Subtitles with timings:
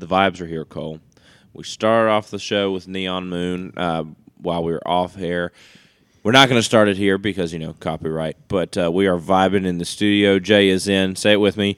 [0.00, 1.00] The vibes are here, Cole.
[1.52, 4.04] We started off the show with Neon Moon uh,
[4.38, 5.52] while we were off air.
[6.22, 9.18] We're not going to start it here because, you know, copyright, but uh, we are
[9.18, 10.38] vibing in the studio.
[10.38, 11.16] Jay is in.
[11.16, 11.76] Say it with me.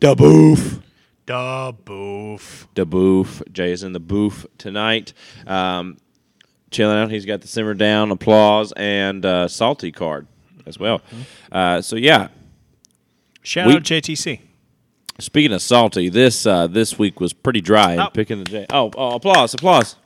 [0.00, 0.80] Da boof.
[1.26, 2.68] Da boof.
[2.74, 3.42] Da boof.
[3.50, 5.12] Jay is in the booth tonight.
[5.46, 5.96] Um,
[6.70, 7.10] chilling out.
[7.10, 10.26] He's got the simmer down, applause, and uh, salty card
[10.66, 11.00] as well.
[11.50, 12.28] Uh, so, yeah,
[13.42, 14.40] Shout We- out JTC.
[15.20, 18.08] Speaking of salty, this uh, this week was pretty dry Oh.
[18.10, 18.66] picking the J.
[18.70, 19.96] Oh, oh, applause, applause.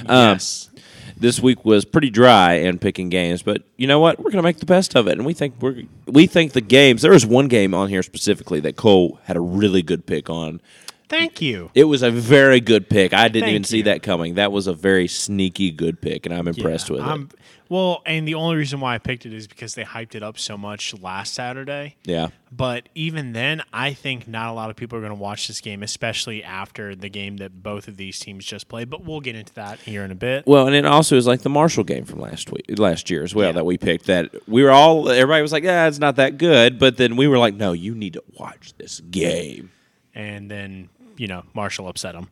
[0.00, 0.70] Um, yes.
[1.16, 4.18] This week was pretty dry in picking games, but you know what?
[4.18, 7.02] We're gonna make the best of it, and we think we're we think the games.
[7.02, 10.60] There was one game on here specifically that Cole had a really good pick on.
[11.08, 11.70] Thank you.
[11.72, 13.14] It was a very good pick.
[13.14, 13.82] I didn't Thank even see you.
[13.84, 14.34] that coming.
[14.34, 17.38] That was a very sneaky good pick, and I'm impressed Yeah, with I'm- it.
[17.68, 20.38] Well, and the only reason why I picked it is because they hyped it up
[20.38, 21.96] so much last Saturday.
[22.04, 25.48] Yeah, But even then, I think not a lot of people are going to watch
[25.48, 28.88] this game, especially after the game that both of these teams just played.
[28.88, 30.46] But we'll get into that here in a bit.
[30.46, 33.34] Well, and it also is like the Marshall game from last week, last year as
[33.34, 33.52] well Yeah.
[33.52, 34.06] that we picked.
[34.06, 37.26] That we were all everybody was like, "Yeah, it's not that good," but then we
[37.26, 39.70] were like, "No, you need to watch this game."
[40.14, 42.28] And then, you know, Marshall upset them.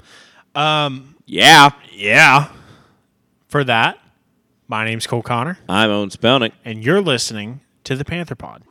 [0.55, 2.49] Um, Yeah, yeah.
[3.49, 3.99] For that,
[4.69, 6.53] my name's Cole Connor, I'm Owen Spelnick.
[6.65, 8.63] and you're listening to the Panther Pod.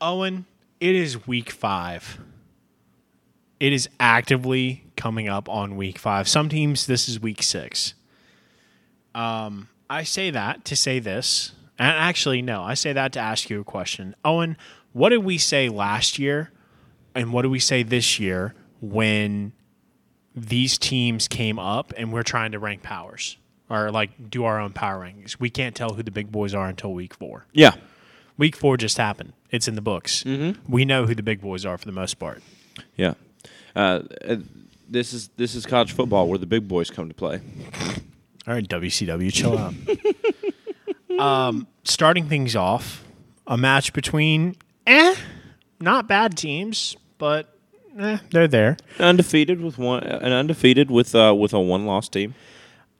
[0.00, 0.46] Owen,
[0.80, 2.20] it is week five.
[3.58, 6.28] It is actively coming up on week five.
[6.28, 7.94] Some teams, this is week six.
[9.14, 11.52] Um, I say that to say this.
[11.78, 14.14] And actually, no, I say that to ask you a question.
[14.24, 14.56] Owen,
[14.92, 16.52] what did we say last year
[17.18, 19.52] and what do we say this year when
[20.34, 23.36] these teams came up and we're trying to rank powers
[23.68, 25.38] or like do our own power rankings?
[25.38, 27.46] We can't tell who the big boys are until week four.
[27.52, 27.74] Yeah,
[28.38, 29.32] Week four just happened.
[29.50, 30.22] It's in the books.
[30.22, 30.72] Mm-hmm.
[30.72, 32.40] We know who the big boys are for the most part.
[32.96, 33.14] yeah.
[33.74, 34.36] Uh, uh,
[34.88, 37.40] this is this is college football where the big boys come to play.
[38.46, 39.74] All right, WCW, chill out.
[41.20, 43.04] um, starting things off,
[43.46, 44.56] a match between
[44.86, 45.14] eh,
[45.80, 47.54] not bad teams, but
[47.98, 48.76] eh, they're there.
[48.98, 52.34] Undefeated with one, an undefeated with uh, with a one loss team.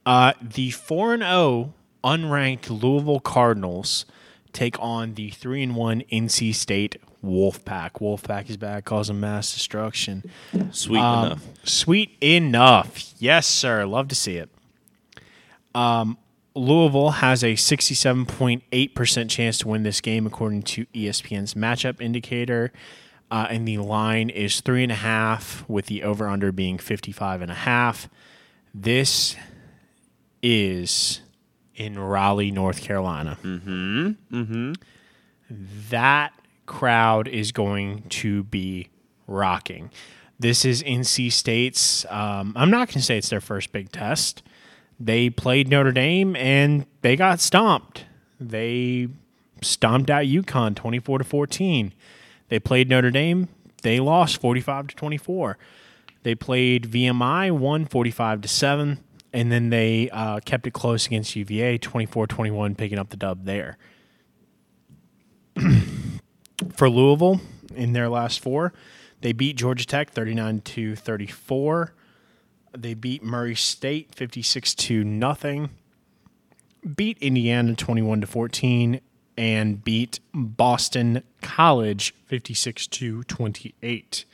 [0.04, 1.74] Uh, the four and zero
[2.04, 4.06] unranked Louisville Cardinals
[4.52, 7.92] take on the three and one NC State Wolfpack.
[8.00, 10.30] Wolfpack is back, causing mass destruction.
[10.70, 11.44] Sweet Um, enough.
[11.64, 13.12] Sweet enough.
[13.18, 13.84] Yes, sir.
[13.84, 14.48] Love to see it.
[15.74, 16.16] Um,
[16.54, 22.72] Louisville has a 67.8% chance to win this game, according to ESPN's matchup indicator.
[23.30, 27.42] Uh, and the line is three and a half, with the over under being 55
[27.42, 28.08] and a half.
[28.74, 29.36] This
[30.42, 31.20] is
[31.74, 33.38] in Raleigh, North Carolina.
[33.42, 34.10] Mm-hmm.
[34.32, 34.72] Mm-hmm.
[35.90, 36.32] That
[36.66, 38.88] crowd is going to be
[39.26, 39.90] rocking.
[40.38, 42.06] This is NC State's.
[42.08, 44.42] Um, I'm not going to say it's their first big test.
[45.00, 48.04] They played Notre Dame and they got stomped.
[48.40, 49.08] They
[49.62, 51.92] stomped out UConn 24 to 14.
[52.48, 53.48] They played Notre Dame.
[53.82, 55.58] They lost 45 to 24.
[56.22, 58.98] They played VMI, won 45 to 7,
[59.32, 63.44] and then they uh, kept it close against UVA, 24 21, picking up the dub
[63.44, 63.78] there.
[66.74, 67.40] For Louisville,
[67.74, 68.72] in their last four,
[69.20, 71.94] they beat Georgia Tech 39 to 34.
[72.76, 75.70] They beat Murray State 56 to nothing.
[76.96, 79.00] Beat Indiana 21 to 14
[79.38, 84.26] and beat Boston College 56 to 28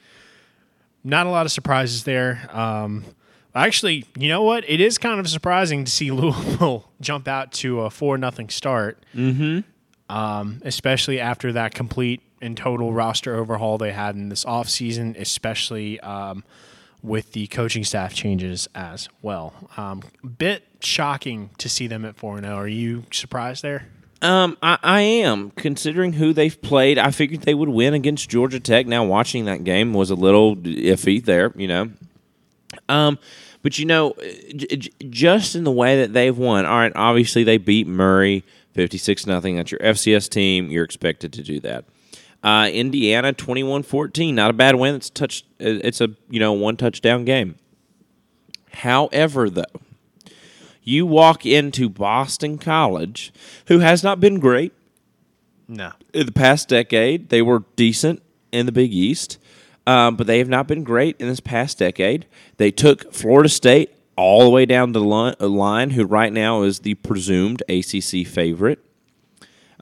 [1.04, 2.48] not a lot of surprises there.
[2.50, 3.04] Um,
[3.54, 4.69] actually, you know what?
[4.69, 9.04] It is kind of surprising to see Louisville jump out to a four nothing start.
[9.14, 9.60] Mm-hmm.
[10.09, 15.98] Um, especially after that complete and total roster overhaul they had in this offseason, especially
[16.00, 16.44] um,
[17.03, 19.54] with the coaching staff changes as well.
[19.78, 20.03] Um,
[20.38, 22.56] bit shocking to see them at four and zero.
[22.56, 23.88] Are you surprised there?
[24.25, 26.99] Um, I, I am considering who they've played.
[26.99, 28.87] I figured they would win against Georgia Tech.
[28.87, 31.91] Now watching that game was a little iffy there, you know.
[32.88, 33.19] Um,
[33.62, 34.15] but you know,
[34.56, 36.65] j- j- just in the way that they've won.
[36.65, 39.56] All right, obviously they beat Murray fifty-six nothing.
[39.56, 40.71] That's your FCS team.
[40.71, 41.85] You're expected to do that.
[42.43, 44.35] Uh, Indiana 21-14.
[44.35, 44.94] Not a bad win.
[44.94, 45.44] It's touch.
[45.59, 47.56] It's a you know one touchdown game.
[48.73, 49.65] However, though,
[50.84, 53.32] you walk into Boston College,
[53.69, 54.72] who has not been great
[55.66, 55.92] No.
[56.12, 57.31] in the past decade.
[57.31, 58.22] They were decent
[58.52, 59.38] in the Big East,
[59.86, 62.26] um, but they have not been great in this past decade.
[62.58, 66.81] They took Florida State all the way down the line, uh, who right now is
[66.81, 68.78] the presumed ACC favorite,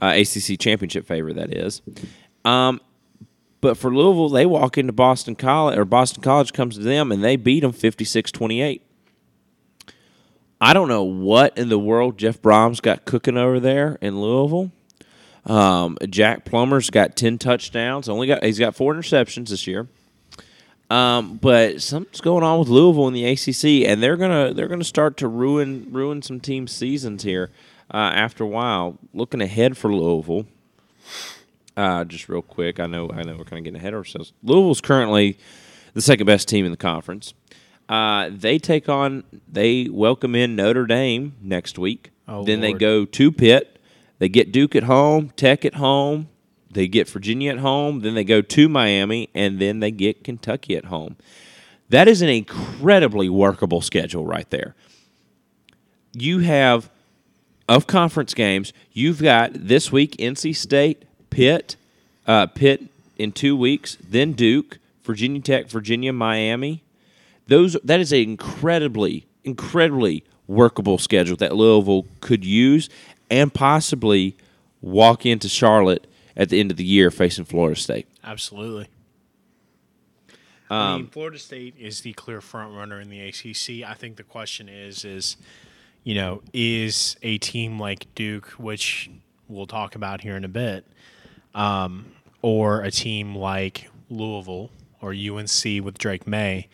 [0.00, 1.82] uh, ACC championship favorite, that is.
[2.44, 2.80] Um,
[3.60, 7.22] but for Louisville, they walk into Boston College, or Boston College comes to them, and
[7.22, 8.82] they beat them 56 28.
[10.62, 14.70] I don't know what in the world Jeff Brohm's got cooking over there in Louisville.
[15.44, 18.08] Um, Jack Plummer's got 10 touchdowns.
[18.08, 19.88] Only got He's got four interceptions this year.
[20.88, 24.84] Um, but something's going on with Louisville in the ACC, and they're gonna they're gonna
[24.84, 27.50] start to ruin ruin some team seasons here
[27.92, 28.98] uh, after a while.
[29.12, 30.46] Looking ahead for Louisville,
[31.78, 32.78] uh, just real quick.
[32.78, 34.32] I know I know we're kind of getting ahead of ourselves.
[34.42, 35.38] Louisville's currently
[35.94, 37.32] the second best team in the conference.
[37.92, 42.10] Uh, they take on they welcome in Notre Dame next week.
[42.26, 43.78] Oh, then they go to Pitt.
[44.18, 46.30] They get Duke at home, Tech at home.
[46.70, 48.00] They get Virginia at home.
[48.00, 51.16] Then they go to Miami, and then they get Kentucky at home.
[51.90, 54.74] That is an incredibly workable schedule right there.
[56.14, 56.90] You have
[57.68, 58.72] of conference games.
[58.92, 61.76] You've got this week NC State, Pitt,
[62.26, 62.84] uh, Pitt
[63.18, 66.82] in two weeks, then Duke, Virginia Tech, Virginia, Miami.
[67.52, 72.88] Those that is an incredibly, incredibly workable schedule that Louisville could use
[73.30, 74.38] and possibly
[74.80, 78.08] walk into Charlotte at the end of the year facing Florida State.
[78.24, 78.88] Absolutely.
[80.70, 83.86] I mean, Florida State is the clear front runner in the ACC.
[83.86, 85.36] I think the question is, is
[86.04, 89.10] you know, is a team like Duke, which
[89.46, 90.86] we'll talk about here in a bit,
[91.54, 94.70] um, or a team like Louisville
[95.02, 96.68] or UNC with Drake Maye,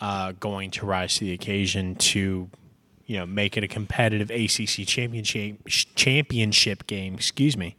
[0.00, 2.48] uh, going to rise to the occasion to,
[3.06, 5.56] you know, make it a competitive ACC championship
[5.94, 7.14] championship game.
[7.14, 7.76] Excuse me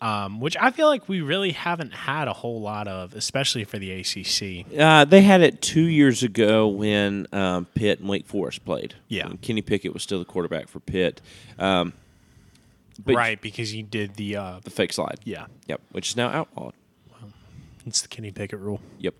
[0.00, 3.78] um, which I feel like we really haven't had a whole lot of, especially for
[3.78, 4.66] the ACC.
[4.78, 8.94] Uh, they had it two years ago when um, Pitt and Wake Forest played.
[9.08, 9.28] Yeah.
[9.28, 11.20] When Kenny Pickett was still the quarterback for Pitt.
[11.58, 11.94] Um,
[13.06, 15.20] right, because he did the, uh, The fake slide.
[15.24, 15.80] yeah, Yep.
[15.92, 16.74] Which is now outlawed.
[17.86, 18.80] it's the Kenny Pickett rule.
[18.98, 19.14] Yep.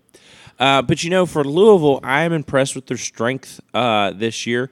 [0.59, 4.71] Uh, but you know, for Louisville, I am impressed with their strength uh, this year.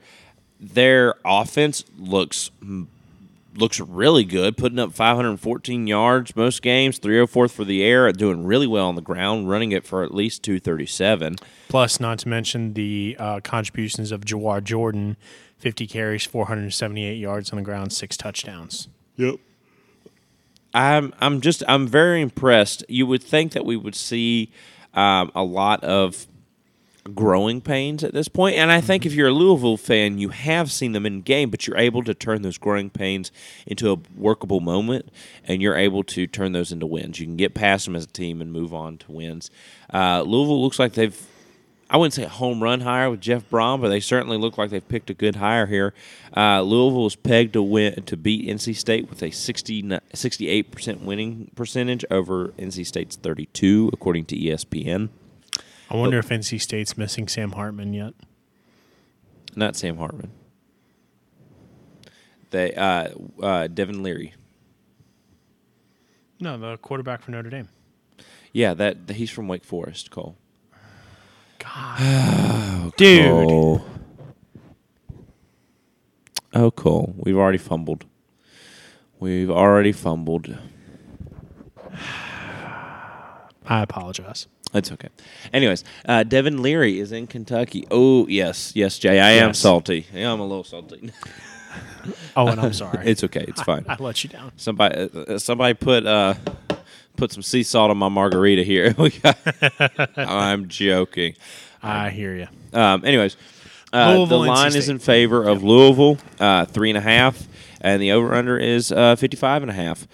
[0.60, 2.52] Their offense looks
[3.58, 8.68] looks really good, putting up 514 yards most games, 304th for the air, doing really
[8.68, 11.38] well on the ground, running it for at least 237.
[11.70, 15.18] Plus, not to mention the uh, contributions of Jawhar Jordan,
[15.58, 18.88] 50 carries, 478 yards on the ground, six touchdowns.
[19.18, 19.36] Yep.
[20.74, 22.84] I'm I'm just I'm very impressed.
[22.90, 24.52] You would think that we would see
[24.96, 26.28] um, a lot of
[27.14, 30.72] growing pains at this point, and I think if you're a Louisville fan, you have
[30.72, 33.32] seen them in game, but you're able to turn those growing pains
[33.68, 35.12] into a workable moment,
[35.44, 37.20] and you're able to turn those into wins.
[37.20, 39.52] You can get past them as a team and move on to wins.
[39.94, 41.28] Uh, Louisville looks like they've
[41.90, 44.72] I wouldn't say a home run hire with Jeff Brohm, but they certainly look like
[44.72, 45.94] they've picked a good hire here.
[46.36, 51.52] Uh, Louisville is pegged to win to beat NC State with a 68 percent winning
[51.56, 55.10] percentage over NC State's 32, according to ESPN.
[55.90, 58.14] I wonder if NC State's missing Sam Hartman yet.
[59.56, 60.32] Not Sam Hartman.
[62.50, 63.10] They uh,
[63.42, 64.34] uh, Devin Leary.
[66.40, 67.70] No, the quarterback for Notre Dame.
[68.52, 70.10] Yeah, that he's from Wake Forest.
[70.10, 70.36] Cole.
[71.60, 73.26] God, dude.
[73.26, 73.84] Oh,
[76.54, 77.14] oh, Cole.
[77.18, 78.06] We've already fumbled.
[79.20, 80.58] We've already fumbled.
[83.68, 84.48] I apologize.
[84.74, 85.08] It's okay.
[85.54, 87.88] Anyways, uh, Devin Leary is in Kentucky.
[87.90, 89.20] Oh yes, yes, Jay.
[89.20, 89.60] I am Yes.
[89.60, 90.06] salty.
[90.14, 91.12] Yeah, I'm a little salty.
[92.36, 93.00] Oh, and I'm sorry.
[93.08, 93.46] it's okay.
[93.48, 93.86] It's fine.
[93.88, 94.52] I let you down.
[94.58, 96.36] Somebody, uh, somebody put uh,
[97.16, 98.96] put some sea salt on my margarita here.
[100.18, 101.36] I'm joking.
[101.82, 102.48] I hear you.
[102.74, 103.38] Um, anyways,
[103.94, 107.48] uh, the line is in favor of Louisville, uh, three and a half,
[107.82, 110.08] and the over under is uh, 55 and a half.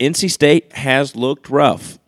[0.00, 1.98] NC State has looked rough.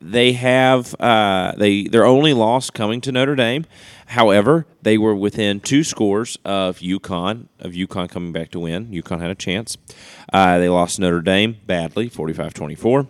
[0.00, 3.64] They have uh, they their only loss coming to Notre Dame.
[4.06, 8.86] However, they were within two scores of UConn of UConn coming back to win.
[8.88, 9.76] UConn had a chance.
[10.32, 13.08] Uh, they lost Notre Dame badly, 45-24.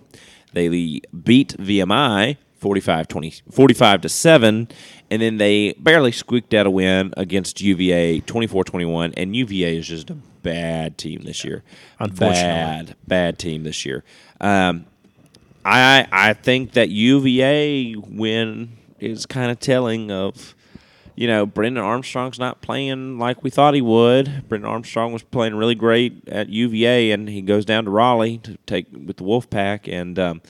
[0.52, 4.68] They beat VMI 45 20 45 to 7
[5.10, 10.10] and then they barely squeaked out a win against UVA 24-21 and UVA is just
[10.10, 11.62] a bad team this year.
[12.00, 12.42] Unfortunately.
[12.42, 14.02] Bad bad team this year.
[14.40, 14.86] Um,
[15.64, 20.55] I I think that UVA win is kind of telling of
[21.16, 24.49] you know Brennan Armstrong's not playing like we thought he would.
[24.49, 28.56] Brendan Armstrong was playing really great at UVA, and he goes down to Raleigh to
[28.66, 30.42] take with the Wolfpack, and um,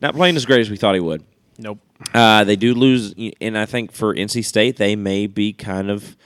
[0.00, 1.24] not playing as great as we thought he would.
[1.58, 1.80] Nope.
[2.14, 6.16] Uh, they do lose, and I think for NC State, they may be kind of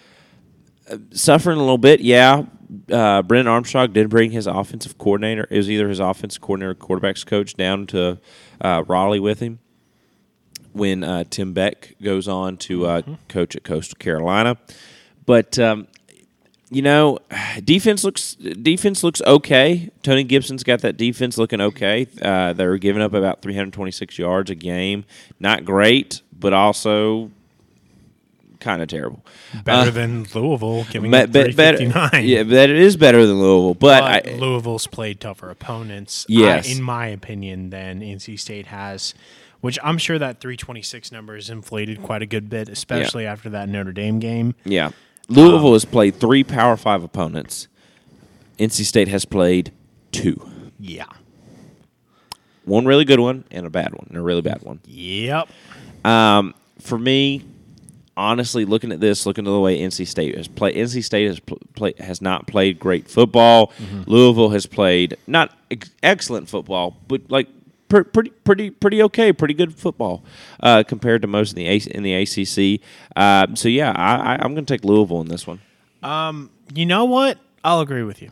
[0.88, 2.00] uh, suffering a little bit.
[2.00, 2.44] Yeah,
[2.92, 5.48] uh, Brennan Armstrong did bring his offensive coordinator.
[5.50, 8.20] It was either his offensive coordinator, or quarterbacks coach, down to
[8.60, 9.58] uh, Raleigh with him
[10.74, 14.58] when uh, Tim Beck goes on to uh, coach at Coastal Carolina.
[15.24, 15.86] But um,
[16.70, 17.18] you know,
[17.64, 19.90] defense looks defense looks okay.
[20.02, 22.06] Tony Gibson's got that defense looking okay.
[22.20, 25.04] Uh, they're giving up about 326 yards a game.
[25.40, 27.30] Not great, but also
[28.60, 29.24] kind of terrible.
[29.64, 32.26] Better Uh, than Louisville, giving up be- better, 359.
[32.26, 36.66] yeah, that it is better than Louisville, but, but I, Louisville's played tougher opponents, Yes.
[36.66, 39.14] I- in my opinion, than NC State has.
[39.64, 43.66] Which I'm sure that 326 number is inflated quite a good bit, especially after that
[43.66, 44.54] Notre Dame game.
[44.66, 44.90] yeah,
[45.28, 47.66] Louisville has played three Power Five opponents.
[48.58, 49.72] NC State has played
[50.12, 50.46] two.
[50.78, 51.06] Yeah.
[52.66, 54.80] One really good one and a bad one, and a really bad one.
[54.84, 55.48] Yep.
[56.04, 57.42] Um, for me,
[58.18, 61.40] honestly, looking at this, looking at the way NC State has played, NC State has
[61.40, 63.72] pl- play, has not played great football.
[64.06, 67.48] Louisville has played not ex- excellent football, but like
[67.94, 70.24] pr- pretty pretty pretty okay, pretty good football
[70.60, 72.80] uh, compared to most in the A- in the ACC.
[73.16, 75.60] Um, so yeah, I, I, I'm going to take Louisville in this one.
[76.74, 77.38] You know what?
[77.62, 78.30] I'll agree with you.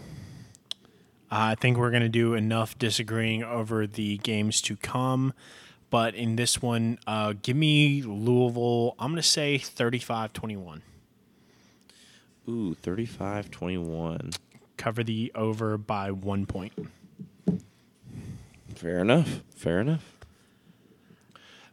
[1.30, 5.32] I think we're going to do enough disagreeing over the games to come.
[5.88, 8.94] But in this one, uh, give me Louisville.
[8.98, 10.82] I'm going to say 35 21.
[12.48, 14.36] Ooh, 35-21.
[14.76, 16.72] Cover the over by one point.
[18.82, 19.42] Fair enough.
[19.54, 20.16] Fair enough.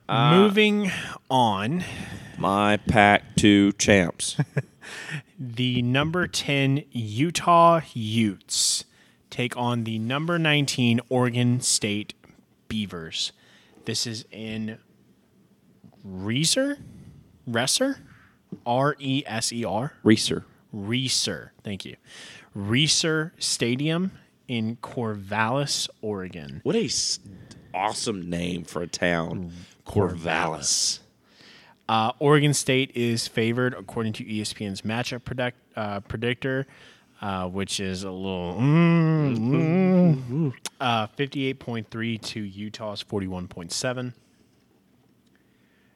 [0.08, 0.92] Moving
[1.28, 1.84] on,
[2.38, 4.38] My pack two champs.
[5.39, 8.86] the number 10 Utah Utes
[9.32, 12.13] take on the number 19 Oregon State
[12.68, 13.32] Beavers.
[13.86, 14.78] This is in
[16.04, 16.78] Reeser?
[17.50, 18.01] Resser?
[18.68, 19.94] R E S E R?
[20.04, 20.46] Reeser.
[20.72, 21.54] Reeser.
[21.63, 21.96] Thank you.
[22.56, 24.12] Reser Stadium
[24.50, 26.60] in Corvallis, Oregon.
[26.63, 27.20] What a s-
[27.74, 29.51] awesome name for a town.
[29.86, 31.00] Corvallis.
[31.88, 36.68] Uh, Oregon State is favored according to ESPN's matchup predict, uh, predictor,
[37.22, 43.72] uh, which is a little mm, mm, uh, fifty-eight point three to Utah's forty-one point
[43.72, 44.13] seven.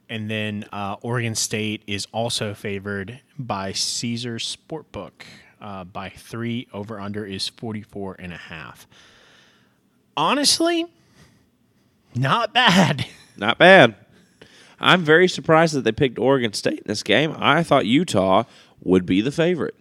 [0.10, 5.12] And then uh, Oregon State is also favored by Caesar Sportbook
[5.63, 6.67] uh, by three.
[6.72, 8.86] Over under is 44 and a half.
[10.15, 10.86] Honestly,
[12.13, 13.08] not bad.
[13.36, 13.96] Not bad.
[14.79, 17.36] I'm very surprised that they picked Oregon State in this game.
[17.39, 18.43] I thought Utah
[18.84, 19.74] would be the favorite.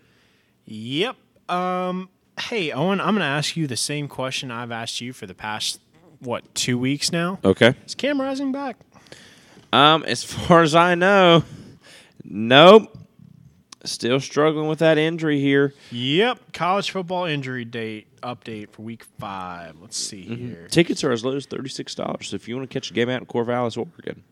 [0.65, 1.17] Yep.
[1.51, 2.09] Um,
[2.41, 5.35] hey, Owen, I'm going to ask you the same question I've asked you for the
[5.35, 5.81] past,
[6.21, 7.41] what, two weeks now?
[7.45, 7.75] Okay.
[7.85, 8.79] Is Cam Rising back?
[9.71, 11.45] Um, as far as I know,
[12.25, 12.92] nope.
[13.85, 15.75] Still struggling with that injury here.
[15.91, 16.53] Yep.
[16.53, 19.75] College football injury date update for week five.
[19.81, 20.69] Let's see here.
[20.71, 22.29] Tickets are as low as thirty six dollars.
[22.29, 24.23] So if you want to catch a game out in Corvallis, Oregon,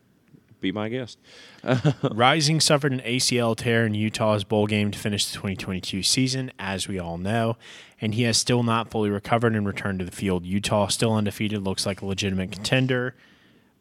[0.61, 1.19] be my guest.
[2.13, 6.87] Rising suffered an ACL tear in Utah's bowl game to finish the 2022 season, as
[6.87, 7.57] we all know,
[8.01, 10.45] and he has still not fully recovered and returned to the field.
[10.45, 13.17] Utah, still undefeated, looks like a legitimate contender,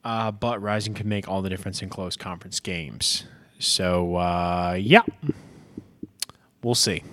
[0.03, 3.25] uh, but Rising could make all the difference in close conference games.
[3.59, 5.01] So, uh, yeah,
[6.63, 7.03] we'll see.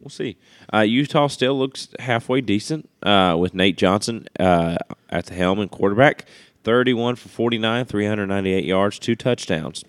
[0.00, 0.36] We'll see.
[0.72, 4.76] Uh, Utah still looks halfway decent uh, with Nate Johnson uh,
[5.08, 6.26] at the helm and quarterback.
[6.62, 9.84] 31 for 49, 398 yards, two touchdowns.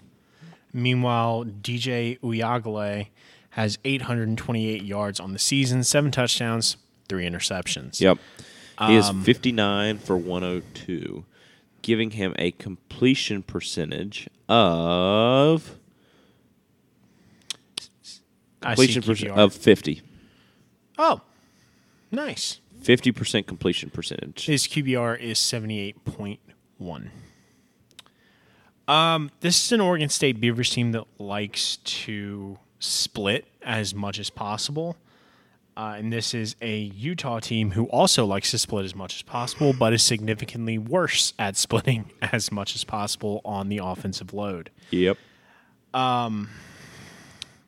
[0.73, 3.07] Meanwhile, DJ Uiagalelei
[3.51, 8.01] has 828 yards on the season, seven touchdowns, three interceptions.
[8.01, 8.17] Yep.
[8.87, 11.23] He is 59 for 102,
[11.81, 15.84] giving him a completion percentage of I see
[18.65, 20.01] completion percent of 50.
[20.97, 21.21] oh,
[22.11, 22.59] nice.
[22.81, 24.45] 50% completion percentage.
[24.45, 27.09] His QBR is 78.1.
[28.87, 34.29] Um, this is an Oregon State Beavers team that likes to split as much as
[34.29, 34.97] possible.
[35.75, 39.21] Uh, and this is a Utah team who also likes to split as much as
[39.23, 44.69] possible, but is significantly worse at splitting as much as possible on the offensive load.
[44.91, 45.17] Yep.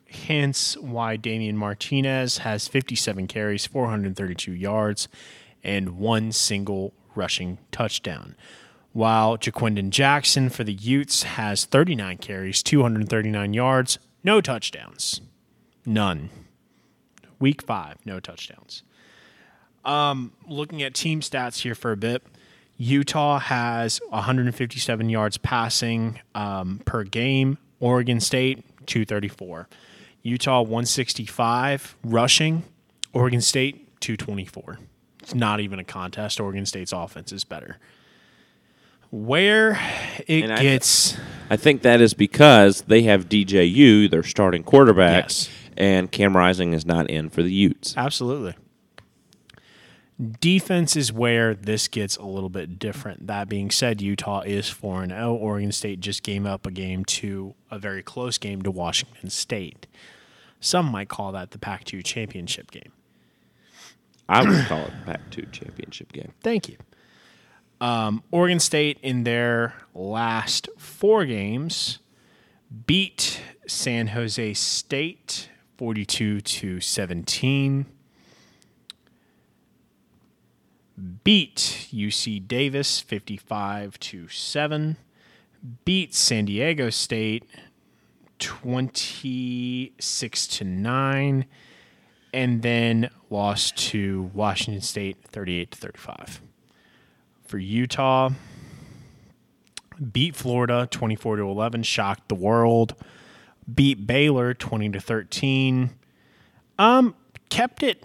[0.08, 5.08] Hence why Damien Martinez has 57 carries, 432 yards,
[5.62, 8.34] and one single rushing touchdown.
[8.92, 15.20] While Ja'Quinden Jackson for the Utes has 39 carries, 239 yards, no touchdowns.
[15.84, 16.30] None.
[17.38, 18.82] Week five, no touchdowns.
[19.84, 22.22] Um, looking at team stats here for a bit,
[22.76, 27.58] Utah has 157 yards passing um, per game.
[27.80, 29.68] Oregon State 234.
[30.22, 32.64] Utah 165 rushing.
[33.12, 34.78] Oregon State 224.
[35.22, 36.40] It's not even a contest.
[36.40, 37.78] Oregon State's offense is better.
[39.10, 39.80] Where
[40.26, 41.16] it And I- gets
[41.50, 45.48] I think that is because they have DJU, their starting quarterback, Yes.
[45.78, 47.94] and Cam Rising is not in for the Utes.
[47.96, 48.54] Absolutely.
[50.40, 53.28] Defense is where this gets a little bit different.
[53.28, 55.34] That being said, Utah is 4 and 0.
[55.34, 59.86] Oregon State just gave up a game to a very close game to Washington State.
[60.58, 62.90] Some might call that the Pac 2 championship game.
[64.28, 66.32] I would call it back to championship game.
[66.42, 66.76] Thank you.
[67.80, 72.00] Um, Oregon State, in their last four games,
[72.86, 77.86] beat San Jose State 42 to 17.
[81.22, 84.96] Beat UC Davis 55 to 7.
[85.84, 87.44] Beat San Diego State
[88.38, 91.44] 26 to 9
[92.32, 96.40] and then lost to Washington State 38 to 35.
[97.46, 98.30] For Utah,
[100.12, 102.94] beat Florida 24 to 11, shocked the world.
[103.72, 105.90] Beat Baylor 20 to 13.
[106.78, 107.14] Um
[107.50, 108.04] kept it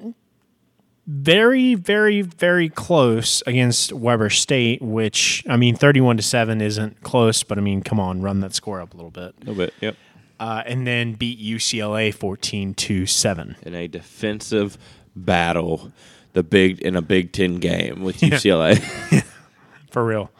[1.06, 7.44] very very very close against Weber State, which I mean 31 to 7 isn't close,
[7.44, 9.36] but I mean come on, run that score up a little bit.
[9.36, 9.96] A little bit, yep.
[10.40, 13.56] Uh, and then beat UCLA 14 to 7.
[13.62, 14.78] In a defensive
[15.16, 15.92] battle,
[16.34, 19.24] the big in a Big Ten game with UCLA.
[19.92, 20.32] For real.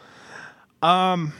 [0.82, 1.32] Um,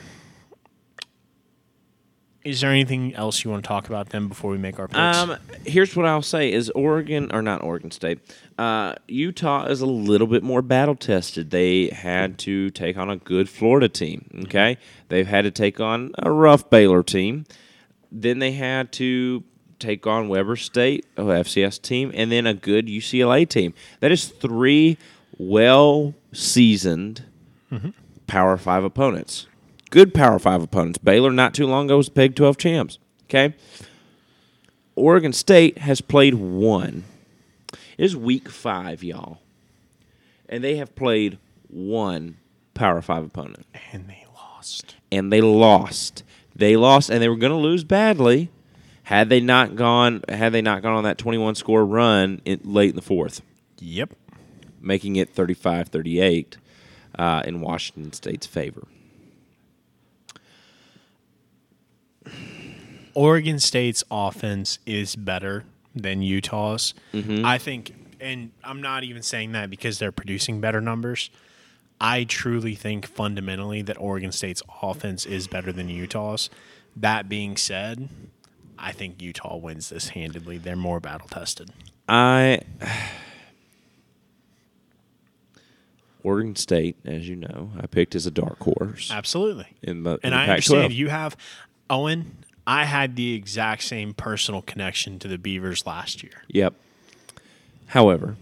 [2.44, 4.98] is there anything else you want to talk about then before we make our picks?
[4.98, 8.20] Um, here's what I'll say: is Oregon or not Oregon State?
[8.58, 11.50] Uh, Utah is a little bit more battle tested.
[11.50, 14.42] They had to take on a good Florida team.
[14.44, 14.76] Okay,
[15.08, 17.46] they've had to take on a rough Baylor team.
[18.12, 19.42] Then they had to
[19.78, 23.74] take on Weber State, a FCS team, and then a good UCLA team.
[24.00, 24.98] That is three
[25.38, 27.24] well seasoned
[28.26, 29.46] Power Five opponents.
[29.90, 30.98] Good Power Five opponents.
[30.98, 32.98] Baylor not too long ago was Big Twelve champs.
[33.24, 33.54] Okay.
[34.96, 37.04] Oregon State has played one.
[37.98, 39.38] It is week five, y'all.
[40.48, 42.36] And they have played one
[42.74, 43.66] Power Five opponent.
[43.92, 44.96] and they lost.
[45.10, 46.22] And they lost.
[46.56, 48.50] They lost and they were gonna lose badly
[49.04, 52.60] had they not gone had they not gone on that twenty one score run in,
[52.64, 53.42] late in the fourth,
[53.80, 54.14] Yep.
[54.80, 56.56] making it 35-38
[57.18, 58.86] uh, in Washington State's favor.
[63.14, 66.94] Oregon State's offense is better than Utah's.
[67.12, 67.44] Mm-hmm.
[67.44, 71.30] I think, and I'm not even saying that because they're producing better numbers.
[72.00, 76.50] I truly think fundamentally that Oregon State's offense is better than Utah's.
[76.96, 78.08] That being said,
[78.78, 80.58] I think Utah wins this handedly.
[80.58, 81.70] They're more battle tested.
[82.08, 82.60] I
[86.22, 89.66] Oregon State, as you know, I picked as a dark horse Absolutely.
[89.82, 90.70] in the And I Pac-12.
[90.70, 91.36] understand you have
[91.90, 92.38] Owen.
[92.66, 96.42] I had the exact same personal connection to the Beavers last year.
[96.48, 96.74] Yep.
[97.88, 98.36] However,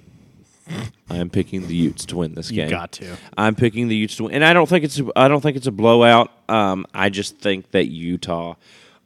[1.11, 2.71] I am picking the Utes to win this You game.
[2.71, 3.17] got to.
[3.37, 5.67] I'm picking the Utes to win, and I don't think it's I don't think it's
[5.67, 6.31] a blowout.
[6.49, 8.55] Um, I just think that Utah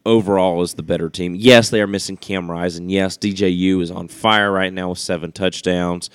[0.05, 1.35] overall is the better team.
[1.35, 2.90] Yes, they are missing Cam Rising.
[2.90, 6.11] Yes, DJU is on fire right now with seven touchdowns,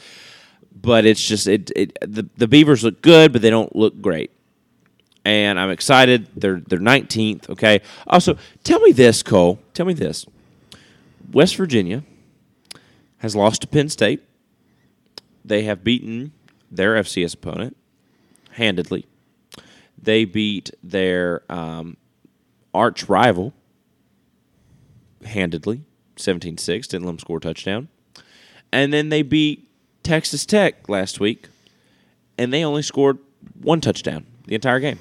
[0.80, 4.32] but it's just it, it the the Beavers look good, but they don't look great.
[5.24, 6.28] And I'm excited.
[6.36, 7.50] They're they're 19th.
[7.52, 7.82] Okay.
[8.08, 9.60] Also, tell me this, Cole.
[9.74, 10.26] Tell me this.
[11.32, 12.04] West Virginia
[13.20, 14.24] has lost to Penn State.
[15.46, 16.32] They have beaten
[16.72, 17.78] their FCS opponent
[18.52, 19.06] handedly.
[20.02, 21.98] They beat their um,
[22.74, 23.54] arch rival
[25.24, 25.84] handedly,
[26.16, 26.88] 17 6.
[26.88, 27.90] Didn't let them score a touchdown.
[28.72, 29.68] And then they beat
[30.04, 31.50] Texas Tech last week,
[32.38, 33.20] and they only scored
[33.62, 35.00] one touchdown the entire game.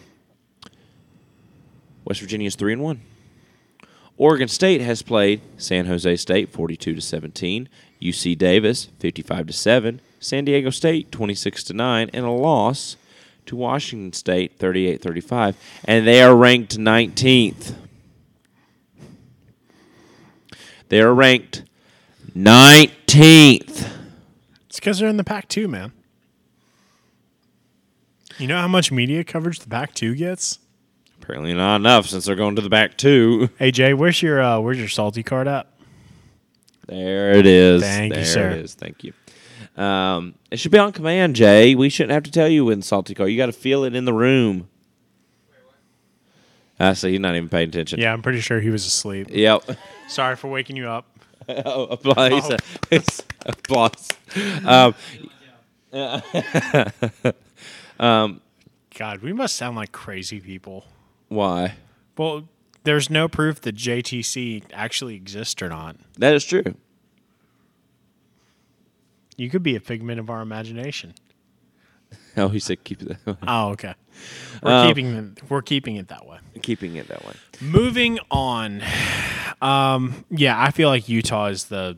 [2.04, 3.00] West Virginia is 3 and 1.
[4.16, 7.68] Oregon State has played San Jose State 42 to 17,
[8.02, 12.96] UC Davis 55 to 7, San Diego State 26 to 9 and a loss
[13.46, 17.74] to Washington State 38-35 and they are ranked 19th.
[20.88, 21.64] They are ranked
[22.36, 23.90] 19th.
[24.68, 25.92] It's because they're in the Pac 2, man.
[28.38, 30.58] You know how much media coverage the Pac 2 gets?
[31.30, 33.50] Apparently not enough since they're going to the back two.
[33.60, 35.68] Hey Jay, where's your uh, where's your salty card at?
[36.86, 37.82] There it is.
[37.82, 38.50] Thank you, sir.
[38.50, 38.74] it is.
[38.74, 39.12] Thank you.
[39.80, 41.76] Um, it should be on command, Jay.
[41.76, 43.30] We shouldn't have to tell you when salty card.
[43.30, 44.68] You got to feel it in the room.
[46.80, 47.10] I see.
[47.10, 48.00] You're not even paying attention.
[48.00, 49.28] Yeah, I'm pretty sure he was asleep.
[49.30, 49.62] Yep.
[50.08, 51.06] Sorry for waking you up.
[51.48, 52.56] oh, applause.
[52.90, 54.08] It's applause.
[58.00, 58.40] Um,
[58.96, 60.86] God, we must sound like crazy people.
[61.30, 61.76] Why?
[62.18, 62.46] Well,
[62.84, 65.96] there's no proof that JTC actually exists or not.
[66.18, 66.74] That is true.
[69.36, 71.14] You could be a figment of our imagination.
[72.36, 73.36] Oh, he said keep it that way.
[73.46, 73.94] Oh, okay.
[74.62, 74.86] We're Oh.
[74.86, 76.38] keeping it, we're keeping it that way.
[76.62, 77.32] keeping it that way.
[77.60, 78.82] Moving on.
[79.62, 81.96] Um, yeah, I feel like Utah is the.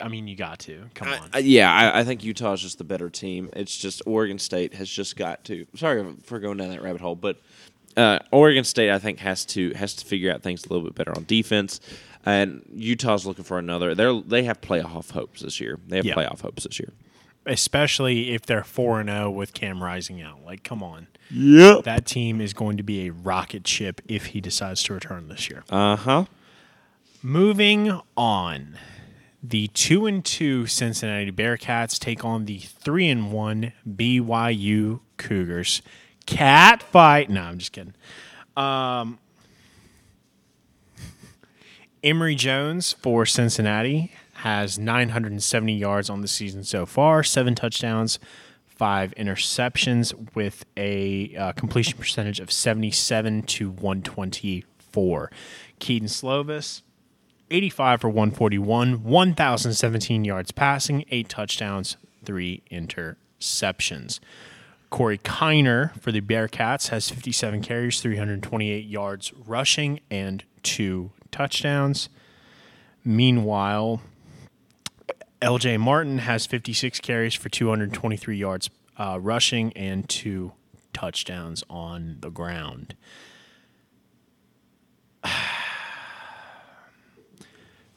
[0.00, 1.28] I mean, you got to come on.
[1.34, 3.50] I, yeah, I, I think Utah is just the better team.
[3.52, 5.66] It's just Oregon State has just got to.
[5.76, 7.38] Sorry for going down that rabbit hole, but
[7.96, 10.94] uh, Oregon State I think has to has to figure out things a little bit
[10.94, 11.80] better on defense.
[12.26, 13.94] And Utah's looking for another.
[13.94, 15.78] They're they have playoff hopes this year.
[15.88, 16.14] They have Yeah.
[16.14, 16.92] playoff hopes this year.
[17.46, 20.44] Especially if they're four and zero with Cam Rising out.
[20.44, 21.84] Like, come on, Yep.
[21.84, 25.48] that team is going to be a rocket ship if he decides to return this
[25.48, 25.64] year.
[25.70, 26.24] Uh huh.
[27.22, 28.78] Moving on,
[29.42, 35.82] the two and two Cincinnati Bearcats take on the three and one BYU Cougars.
[36.30, 37.28] Cat fight.
[37.28, 37.94] No, I'm just kidding.
[38.56, 39.18] Um,
[42.02, 48.18] Emory Jones for Cincinnati has 970 yards on the season so far, seven touchdowns,
[48.64, 55.30] five interceptions, with a uh, completion percentage of 77 to 124.
[55.78, 56.82] Kedon Slovis,
[57.50, 64.20] 85 for 141, 1,017 yards passing, eight touchdowns, three interceptions.
[64.90, 72.08] Corey Kiner for the Bearcats has 57 carries, 328 yards rushing, and two touchdowns.
[73.04, 74.02] Meanwhile,
[75.40, 80.52] LJ Martin has 56 carries for 223 yards uh, rushing and two
[80.92, 82.94] touchdowns on the ground.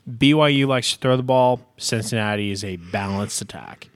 [0.09, 1.59] BYU likes to throw the ball.
[1.77, 3.89] Cincinnati is a balanced attack.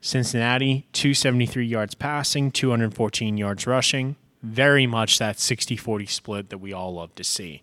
[0.00, 4.16] Cincinnati, 273 yards passing, 214 yards rushing.
[4.42, 7.62] Very much that 60 40 split that we all love to see.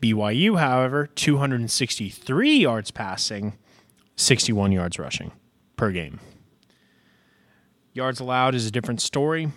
[0.00, 3.56] BYU, however, 263 yards passing,
[4.16, 5.30] 61 yards rushing
[5.76, 6.18] per game.
[7.92, 9.52] Yards allowed is a different story.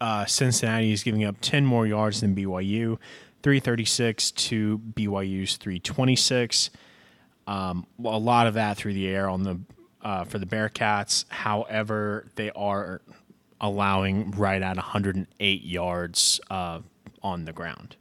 [0.00, 2.98] Uh, Cincinnati is giving up 10 more yards than BYU,
[3.42, 6.70] 336 to BYU's 326.
[7.46, 9.60] Um, a lot of that through the air on the
[10.06, 11.24] uh, for the Bearcats.
[11.28, 13.02] However, they are
[13.60, 16.80] allowing right at 108 yards uh,
[17.24, 17.96] on the ground.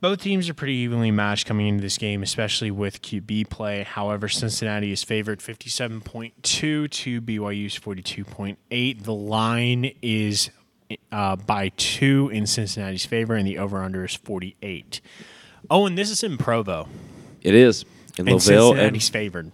[0.00, 3.84] Both teams are pretty evenly matched coming into this game, especially with QB play.
[3.84, 9.02] However, Cincinnati is favored 57.2 to BYU's 42.8.
[9.04, 10.50] The line is
[11.12, 15.00] uh, by two in Cincinnati's favor, and the over under is 48.
[15.70, 16.88] Oh, and this is in Provo.
[17.42, 17.84] It is
[18.18, 19.52] in And Louisville, Cincinnati's and favored.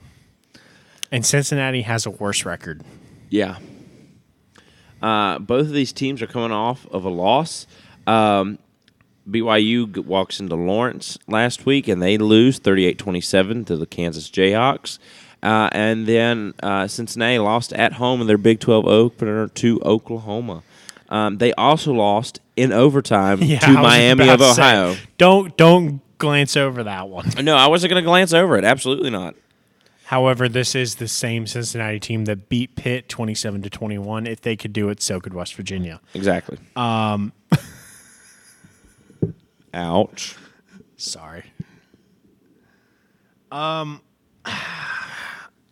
[1.13, 2.83] And Cincinnati has a worse record.
[3.29, 3.57] yeah.
[5.03, 7.67] Uh, both of these teams are coming off of a loss.
[8.07, 8.59] Um,
[9.29, 14.99] BYU g- walks into Lawrence last week and they lose 38-27 to the Kansas Jayhawks.
[15.43, 20.63] Uh, and then uh, Cincinnati lost at home in their Big 12 opener to Oklahoma.
[21.09, 24.97] Um, they also lost in overtime to Miami of to say, Ohio.
[25.17, 27.31] don't don't glance over that one.
[27.43, 28.65] No, I wasn't going to glance over it.
[28.65, 29.35] Absolutely not.
[30.11, 34.27] However, this is the same Cincinnati team that beat Pitt 27 to 21.
[34.27, 36.01] If they could do it, so could West Virginia.
[36.15, 36.59] Exactly.
[36.75, 37.33] Um.
[39.73, 40.35] Ouch.
[40.97, 41.45] Sorry.
[43.53, 44.01] Um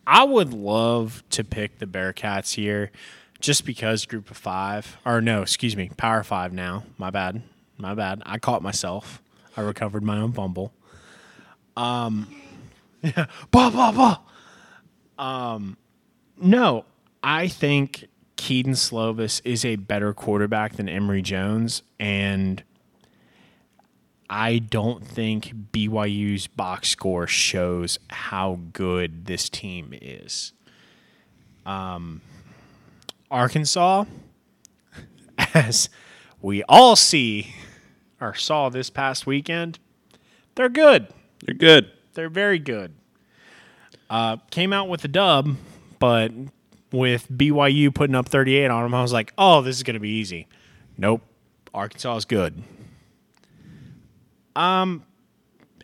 [0.06, 2.92] I would love to pick the Bearcats here
[3.40, 6.84] just because group of 5 or no, excuse me, Power 5 now.
[6.96, 7.42] My bad.
[7.76, 8.22] My bad.
[8.24, 9.20] I caught myself.
[9.56, 10.72] I recovered my own fumble.
[11.76, 12.32] Um
[13.02, 14.18] yeah, bah, bah, bah.
[15.18, 15.76] Um
[16.40, 16.84] no,
[17.22, 22.62] I think Kedon Slovis is a better quarterback than Emory Jones and
[24.30, 30.52] I don't think BYU's box score shows how good this team is.
[31.64, 32.20] Um,
[33.30, 34.04] Arkansas,
[35.54, 35.88] as
[36.42, 37.54] we all see
[38.20, 39.78] or saw this past weekend,
[40.56, 41.08] they're good.
[41.44, 41.90] They're good.
[42.12, 42.94] They're very good.
[44.10, 45.56] Uh, came out with a dub,
[45.98, 46.32] but
[46.92, 50.00] with BYU putting up 38 on them, I was like, oh, this is going to
[50.00, 50.46] be easy.
[50.96, 51.22] Nope.
[51.74, 52.62] Arkansas is good.
[54.56, 55.04] Um,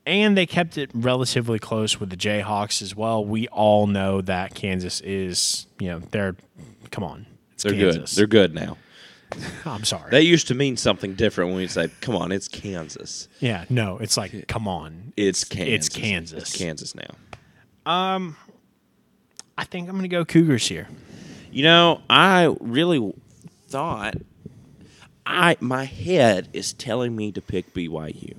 [0.07, 3.25] and they kept it relatively close with the Jayhawks as well.
[3.25, 6.37] We all know that Kansas is, you know, they're
[6.91, 7.27] come on.
[7.53, 8.15] It's They're Kansas.
[8.15, 8.19] good.
[8.21, 8.77] They're good now.
[9.65, 10.11] I'm sorry.
[10.11, 13.99] That used to mean something different when we say, "Come on, it's Kansas." yeah, no,
[13.99, 15.13] it's like come on.
[15.17, 15.75] It's Kansas.
[15.75, 16.43] It's Kansas.
[16.43, 17.15] It's Kansas now.
[17.87, 20.89] I think I'm going to go Cougars here.
[21.53, 23.13] You know, I really
[23.69, 24.15] thought
[25.27, 28.37] I my head is telling me to pick BYU.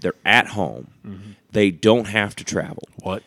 [0.00, 0.88] They're at home.
[1.06, 1.32] Mm-hmm.
[1.52, 2.82] They don't have to travel.
[3.02, 3.22] What?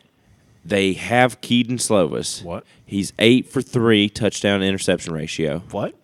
[0.64, 2.44] They have Kedon Slovis.
[2.44, 2.66] What?
[2.86, 5.60] He's eight for three touchdown interception ratio.
[5.72, 5.96] What?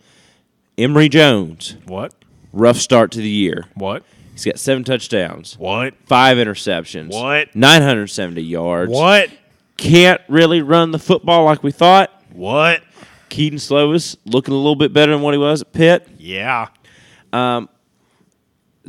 [0.77, 2.13] Emory Jones, What?
[2.53, 3.65] rough start to the year.
[3.75, 4.03] What?
[4.37, 5.95] He's got seven touchdowns, What?
[6.05, 7.55] five interceptions, What?
[7.55, 8.91] 970 yards.
[8.91, 9.31] What?
[9.77, 12.11] Can't really run the football like we thought.
[12.33, 12.83] What?
[13.29, 16.07] Kedon Slovis looking a little bit better than what he was at Pitt.
[16.19, 16.67] Yeah.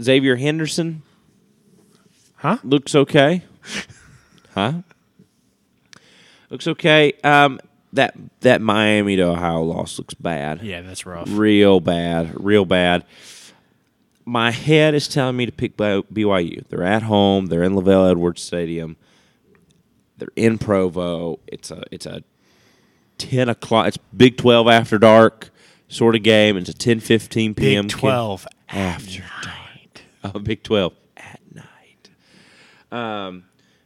[0.01, 1.03] Xavier Henderson
[2.37, 2.59] Huh?
[2.63, 3.43] looks okay.
[4.55, 4.73] huh?
[6.51, 7.15] Looks okay.
[7.25, 7.59] Um,
[7.95, 10.63] that that Miami to Ohio loss looks bad.
[10.63, 11.27] Yeah, that's rough.
[11.31, 12.33] Real bad.
[12.39, 13.05] Real bad.
[14.29, 16.67] My head is telling me to pick BYU.
[16.69, 17.47] They're at home.
[17.47, 18.97] They're in LaVell Edwards Stadium.
[20.19, 21.39] They're in Provo.
[21.47, 22.23] It's a it's a
[23.17, 23.89] ten o'clock.
[23.89, 25.51] It's Big Twelve after dark
[25.89, 26.59] sort of game.
[26.59, 27.87] It's a 10, 15 p.m.
[27.87, 27.91] Big.
[27.91, 30.03] 12 after night.
[30.23, 32.11] Oh, Big 12 at night.
[32.93, 33.45] Um,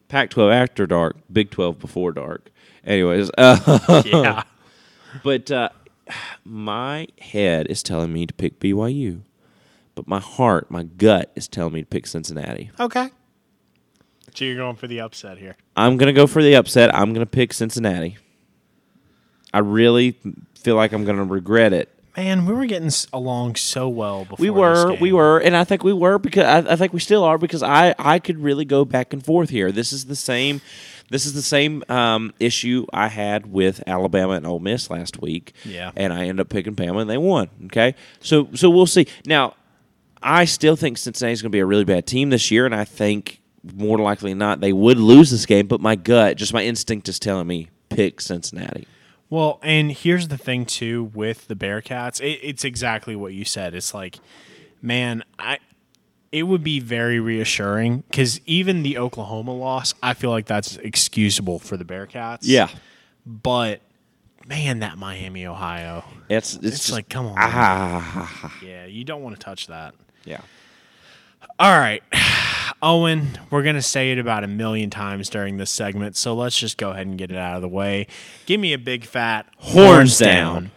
[0.09, 2.51] Pac 12 after dark, Big 12 before dark.
[2.85, 4.43] Anyways, uh, Yeah.
[5.23, 5.69] but uh,
[6.45, 9.21] my head is telling me to pick BYU,
[9.95, 12.71] but my heart, my gut is telling me to pick Cincinnati.
[12.79, 13.11] Okay.
[14.35, 15.57] So you're going for the upset here.
[15.77, 16.95] I'm going to go for the upset.
[16.95, 18.17] I'm going to pick Cincinnati.
[19.53, 20.17] I really
[20.55, 24.37] feel like I'm going to regret it Man, we were getting along so well before.
[24.39, 25.01] We this were, game.
[25.01, 27.63] we were, and I think we were because I, I think we still are because
[27.63, 29.73] I I could really go back and forth here.
[29.73, 30.61] This is the same,
[31.09, 35.55] this is the same um, issue I had with Alabama and Ole Miss last week.
[35.65, 35.91] Yeah.
[35.97, 37.49] and I ended up picking Bama and they won.
[37.67, 39.07] Okay, so so we'll see.
[39.25, 39.55] Now,
[40.23, 42.85] I still think Cincinnati's going to be a really bad team this year, and I
[42.85, 43.41] think
[43.75, 45.67] more likely than not they would lose this game.
[45.67, 48.87] But my gut, just my instinct, is telling me pick Cincinnati.
[49.31, 53.75] Well, and here's the thing too with the Bearcats, it, it's exactly what you said.
[53.75, 54.19] It's like,
[54.83, 55.59] man, I
[56.31, 61.59] it would be very reassuring because even the Oklahoma loss, I feel like that's excusable
[61.59, 62.41] for the Bearcats.
[62.43, 62.69] Yeah,
[63.25, 63.81] but
[64.47, 69.23] man, that Miami, Ohio, it's it's, it's, just, like, come on, ah, yeah, you don't
[69.23, 69.95] want to touch that.
[70.25, 70.41] Yeah.
[71.59, 72.03] All right,
[72.83, 76.59] Owen, we're going to say it about a million times during this segment, so let's
[76.59, 78.07] just go ahead and get it out of the way.
[78.47, 80.71] Give me a big fat Horns down.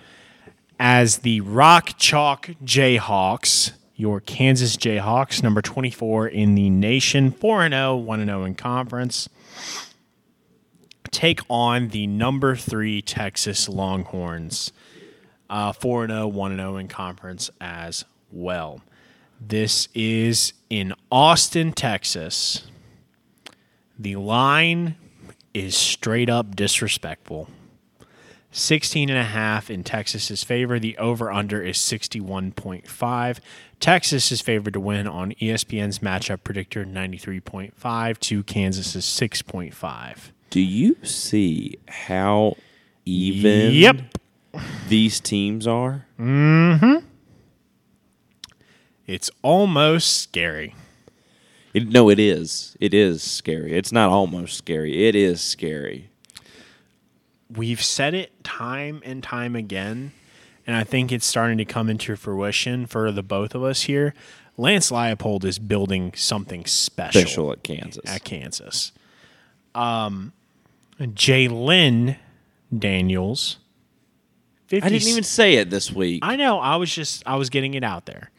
[0.79, 7.95] as the Rock Chalk Jayhawks, your Kansas Jayhawks, number 24 in the nation, 4 0,
[7.95, 9.29] 1 0 in conference,
[11.09, 14.73] take on the number 3 Texas Longhorns,
[15.49, 18.81] uh, 4 0, 1 0 in conference as well.
[19.47, 22.67] This is in Austin, Texas.
[23.97, 24.95] The line
[25.53, 27.49] is straight up disrespectful.
[28.51, 30.79] 16 and a half in Texas's favor.
[30.79, 33.39] The over under is 61.5.
[33.79, 40.31] Texas is favored to win on ESPN's matchup predictor 93.5 to Kansas's 6.5.
[40.49, 42.55] Do you see how
[43.05, 44.01] even Yep.
[44.87, 46.05] these teams are?
[46.17, 47.05] Mm-hmm.
[49.07, 50.75] It's almost scary.
[51.73, 52.77] It, no, it is.
[52.79, 53.73] It is scary.
[53.73, 55.07] It's not almost scary.
[55.07, 56.09] It is scary.
[57.53, 60.13] We've said it time and time again,
[60.65, 64.13] and I think it's starting to come into fruition for the both of us here.
[64.57, 68.03] Lance Leipold is building something special, Special at Kansas.
[68.05, 68.93] at Kansas.
[69.75, 70.31] Um,
[70.99, 72.15] Jalon
[72.77, 73.57] Daniels.
[74.67, 76.21] 50, I didn't even say it this week.
[76.25, 76.59] I know.
[76.59, 78.31] I was just I was getting it out there.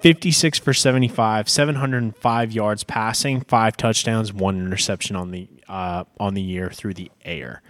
[0.00, 6.42] 56 for 75, 705 yards passing, five touchdowns, one interception on the uh, on the
[6.42, 7.62] year through the air.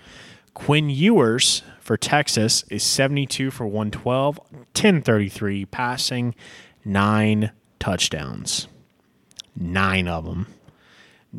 [0.55, 6.35] Quinn Ewers for Texas is 72 for 112, 1033 passing,
[6.85, 8.69] nine touchdowns.
[9.55, 10.47] Nine of them.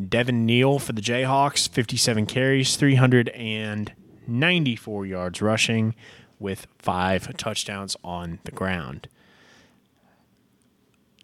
[0.08, 5.96] Devin Neal for the Jayhawks, 57 carries, 394 yards rushing,
[6.40, 9.08] with five touchdowns on the ground.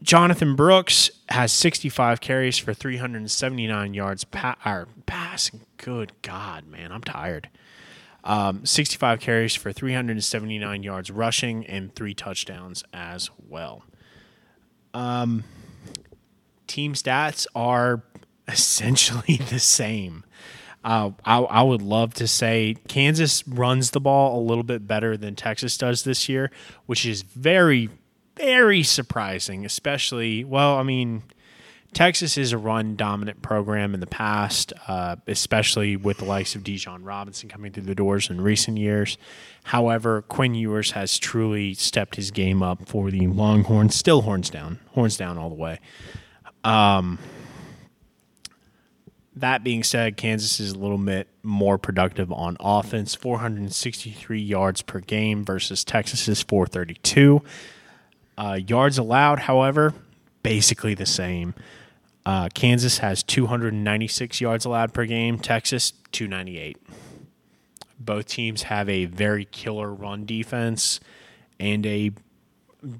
[0.04, 5.62] Jonathan Brooks has 65 carries for 379 yards pa- passing.
[5.78, 7.50] Good God, man, I'm tired.
[8.26, 13.84] Um, 65 carries for 379 yards rushing and three touchdowns as well.
[14.94, 15.46] Um,
[16.68, 18.04] team stats are
[18.48, 20.26] essentially the same.
[20.84, 25.16] Uh, I, I would love to say Kansas runs the ball a little bit better
[25.16, 26.52] than Texas does this year,
[26.88, 27.90] which is very,
[28.36, 31.24] very surprising, especially, well, I mean,
[31.94, 36.64] Texas is a run dominant program in the past, uh, especially with the likes of
[36.64, 39.18] Bijan Robinson coming through the doors in recent years.
[39.66, 43.96] However, Quinn Ewers has truly stepped his game up for the Longhorns.
[43.96, 45.80] Still horns down, horns down all the way.
[46.64, 47.20] Um,
[49.36, 55.00] that being said, Kansas is a little bit more productive on offense, 463 yards per
[55.00, 57.42] game versus Texas's 432.
[58.38, 59.94] Uh, yards allowed, however,
[60.42, 61.54] basically the same.
[62.26, 66.78] Uh, Kansas has 296 yards allowed per game, Texas 298.
[68.00, 71.00] Both teams have a very killer run defense
[71.60, 72.12] and a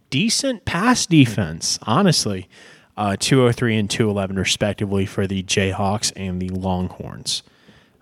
[0.10, 2.50] decent pass defense, honestly.
[2.96, 7.42] Uh, 203 and 211, respectively, for the Jayhawks and the Longhorns.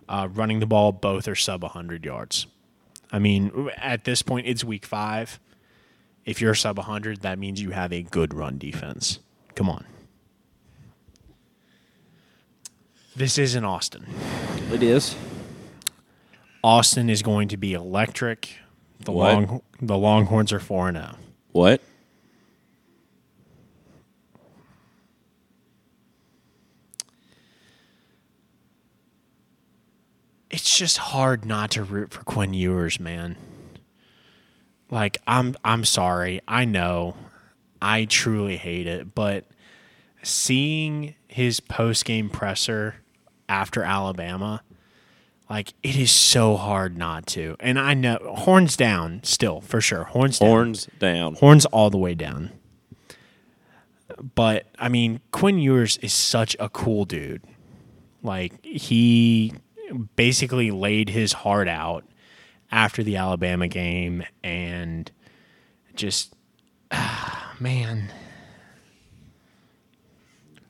[0.10, 2.46] Uh, running the ball, both are sub 100 yards.
[3.12, 5.40] I mean, at this point, it's week five.
[6.26, 9.20] If you're sub 100, that means you have a good run defense.
[9.56, 9.86] Come on.
[13.16, 14.06] This isn't Austin.
[14.72, 15.16] It is.
[16.64, 18.54] Austin is going to be electric.
[19.00, 19.34] The What?
[19.34, 21.02] long the Longhorns are 4 and oh.
[21.02, 21.16] 0.
[21.52, 21.82] What?
[30.50, 33.38] It's just hard not to root for Quinn Ewers, man.
[34.92, 36.42] Like I'm I'm sorry.
[36.48, 37.16] I know.
[37.82, 39.46] I truly hate it, but
[40.22, 42.98] seeing his post-game presser
[43.50, 44.62] after Alabama,
[45.50, 47.56] like it is so hard not to.
[47.60, 50.04] And I know horns down still, for sure.
[50.04, 50.50] Horns down.
[50.50, 51.36] Horns down.
[51.36, 52.52] horns all the way down.
[54.36, 57.44] But I mean, Quinn Ewers is such a cool dude.
[58.22, 59.54] Like he
[60.16, 62.06] basically laid his heart out
[62.72, 65.12] after the Alabama game and
[65.96, 66.34] just
[66.92, 68.12] ah, man.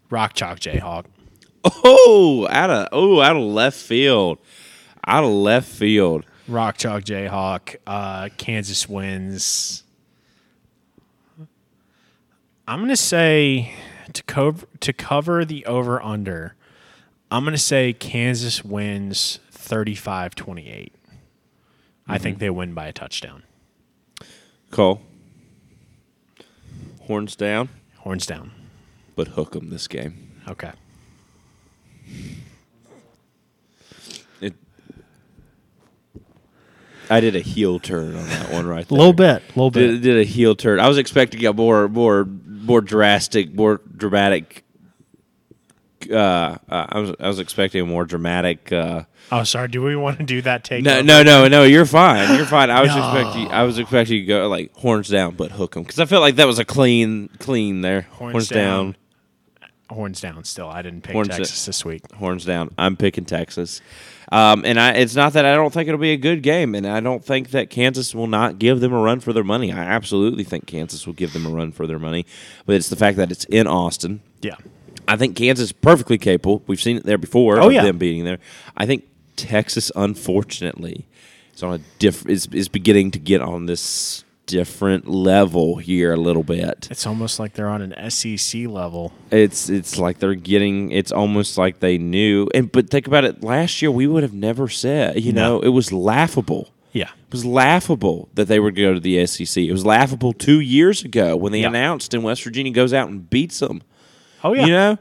[0.10, 1.06] Rock chalk Jayhawk.
[1.64, 4.40] Oh, out of oh, out of left field,
[5.06, 6.26] out of left field.
[6.48, 7.78] Rock chalk Jayhawk.
[7.86, 9.84] Uh, Kansas wins.
[12.68, 13.74] I'm gonna say
[14.14, 16.56] to cover to cover the over under.
[17.30, 20.90] I'm gonna say Kansas wins 35-28.
[22.12, 22.40] I think mm-hmm.
[22.42, 23.44] they win by a touchdown.
[24.70, 25.02] Cole.
[27.02, 27.70] Horns down,
[28.00, 28.52] Horns down.
[29.16, 30.32] but hook hook 'em this game.
[30.48, 30.72] Okay.
[34.40, 34.54] It.
[37.10, 38.98] I did a heel turn on that one right A there.
[38.98, 39.42] little bit.
[39.44, 39.88] A little bit.
[39.88, 40.80] Did, did a heel turn.
[40.80, 44.64] I was expecting a more more more drastic, more dramatic.
[46.12, 48.72] Uh, uh, I was I was expecting a more dramatic.
[48.72, 49.70] Uh, Oh, sorry.
[49.70, 50.84] Do we want to do that take?
[50.84, 51.04] no, over?
[51.04, 51.64] no, no, no.
[51.64, 52.36] You're fine.
[52.36, 52.70] You're fine.
[52.70, 52.98] I was No.
[52.98, 53.48] expecting.
[53.50, 56.22] I was expecting you to go like horns down, but hook them because I felt
[56.22, 58.02] like that was a clean, clean there.
[58.12, 58.96] Horns down.
[59.90, 60.44] Horns down.
[60.46, 62.02] Still, I didn't pick Horns Texas this week.
[62.14, 62.72] horns down.
[62.78, 63.82] I'm picking Texas,
[64.32, 64.94] um, and I.
[64.94, 67.50] It's not that I don't think it'll be a good game, and I don't think
[67.52, 69.72] that Kansas will not give them a run for their money.
[69.72, 72.26] I absolutely think Kansas will give them a run for their money,
[72.66, 74.22] but it's the fact that it's in Austin.
[74.42, 74.56] Yeah.
[75.12, 76.64] I think Kansas is perfectly capable.
[76.68, 77.60] We've seen it there before.
[77.60, 77.84] Oh, of yeah.
[77.84, 78.40] them beating there.
[78.78, 79.04] I think
[79.36, 81.08] Texas, unfortunately,
[81.56, 86.18] is on a diff- is is beginning to get on this different level here a
[86.18, 86.88] little bit.
[86.92, 89.14] It's almost like they're on an SEC level.
[89.32, 90.92] It's it's like they're getting.
[90.92, 92.48] It's almost like they knew.
[92.54, 93.44] And but think about it.
[93.44, 95.22] Last year, we would have never said.
[95.22, 95.42] You No.
[95.42, 96.70] know, it was laughable.
[96.94, 97.10] Yeah.
[97.28, 99.64] It was laughable that they would go to the SEC.
[99.66, 101.70] It was laughable two years ago when they Yeah.
[101.70, 103.82] announced and West Virginia goes out and beats them.
[104.44, 104.66] Oh yeah.
[104.66, 104.98] You know,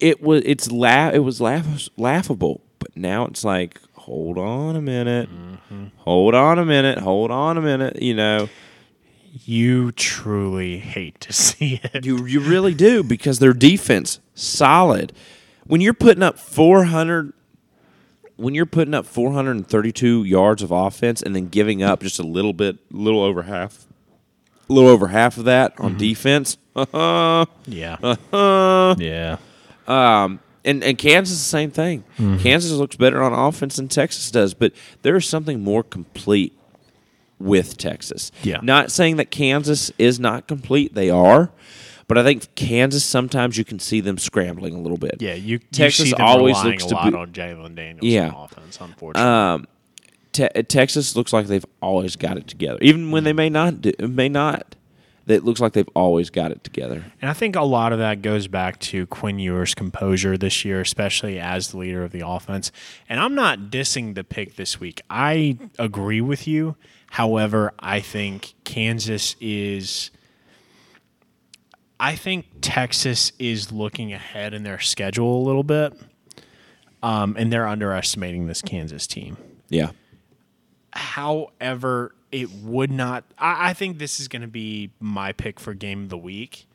[0.00, 4.82] it was it's la- it was laugh- laughable, but now it's like, hold on a
[4.82, 5.84] minute, Mm-hmm.
[5.98, 8.00] hold on a minute, hold on a minute.
[8.02, 8.48] You know,
[9.44, 12.04] You truly hate to see it.
[12.04, 15.12] you you really do because their defense solid.
[15.66, 17.32] When you're putting up four hundred.
[18.36, 22.52] When you're putting up 432 yards of offense and then giving up just a little
[22.52, 23.86] bit, little over half,
[24.68, 27.46] a little over half of that on defense, Yeah.
[28.98, 29.36] yeah.
[29.86, 32.04] Um, and, and Kansas, the same thing.
[32.16, 36.56] Kansas looks better on offense than Texas does, but there is something more complete
[37.38, 38.30] with Texas.
[38.42, 38.60] Yeah.
[38.62, 41.50] Not saying that Kansas is not complete, they are.
[42.06, 45.16] But I think Kansas sometimes you can see them scrambling a little bit.
[45.20, 45.34] Yeah.
[45.34, 48.04] You, Texas you see them always relying looks a to lot be- on Jalon Daniels
[48.04, 48.28] Yeah.
[48.30, 49.30] on offense, unfortunately.
[49.30, 49.66] Um,
[50.34, 53.92] Te- Texas looks like they've always got it together, even when they may not do,
[54.00, 54.74] may not.
[55.26, 57.02] that looks like they've always got it together.
[57.22, 60.82] And I think a lot of that goes back to Quinn Ewers' composure this year,
[60.82, 62.70] especially as the leader of the offense.
[63.08, 65.00] And I'm not dissing the pick this week.
[65.08, 66.76] I agree with you.
[67.12, 70.10] However, I think Kansas is.
[72.00, 75.94] I think Texas is looking ahead in their schedule a little bit,
[77.02, 79.36] um, and they're underestimating this Kansas team.
[79.68, 79.90] Yeah.
[80.94, 83.24] However, it would not.
[83.38, 86.66] I, I think this is going to be my pick for game of the week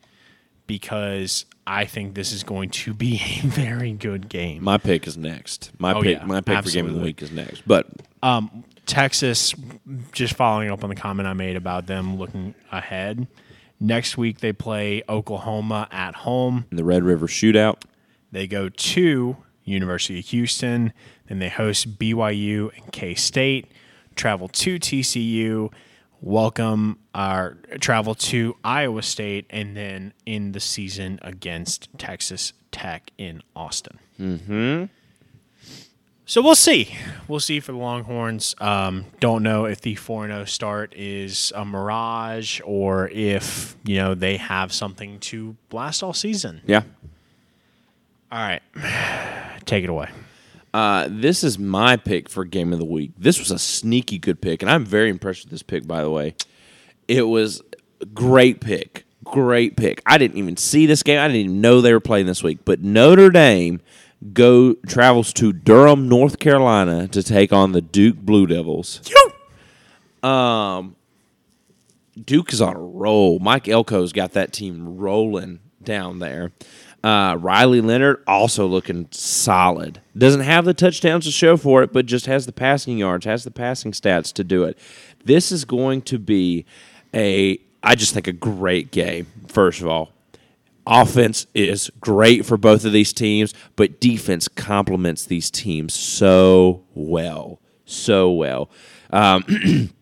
[0.67, 4.63] because I think this is going to be a very good game.
[4.63, 5.71] My pick is next.
[5.79, 7.63] My Oh, pick yeah, my pick for game of the week is next.
[7.67, 7.87] But
[8.21, 9.53] Um, Texas,
[10.11, 13.27] just following up on the comment I made about them looking ahead.
[13.79, 16.65] Next week they play Oklahoma at home.
[16.71, 17.83] in the Red River shootout,
[18.31, 20.91] They go to University of Houston.
[21.27, 23.71] Then they host BYU and K State.
[24.19, 25.71] Travel to TCU.
[26.19, 33.41] Welcome our travel to Iowa State, and then in the season against Texas Tech in
[33.55, 33.97] Austin.
[34.19, 34.83] Mm-hmm.
[36.25, 36.93] So we'll see.
[37.29, 38.55] We'll see for the Longhorns.
[38.59, 44.15] Um, don't know if the 4 0 start is a mirage or if, you know,
[44.15, 46.59] they have something to blast all season.
[46.65, 46.81] yeah.
[48.29, 48.61] All right.
[49.65, 50.09] Take it away.
[50.73, 53.11] Uh, this is my pick for game of the week.
[53.17, 55.87] This was a sneaky good pick, and I'm very impressed with this pick.
[55.87, 56.35] By the way,
[57.07, 57.61] it was
[58.01, 60.01] a great pick, great pick.
[60.05, 61.19] I didn't even see this game.
[61.19, 62.59] I didn't even know they were playing this week.
[62.65, 63.81] But Notre Dame
[64.33, 69.01] go travels to Durham, North Carolina, to take on the Duke Blue Devils.
[70.21, 70.95] Um,
[72.25, 73.39] Duke is on a roll.
[73.39, 76.51] Mike Elko's got that team rolling down there.
[77.03, 80.01] Uh, Riley Leonard also looking solid.
[80.17, 83.43] Doesn't have the touchdowns to show for it, but just has the passing yards, has
[83.43, 84.77] the passing stats to do it.
[85.23, 86.65] This is going to be
[87.13, 90.11] a, I just think, a great game, first of all.
[90.85, 97.61] Offense is great for both of these teams, but defense complements these teams so well.
[97.85, 98.69] So well.
[99.11, 99.89] Um,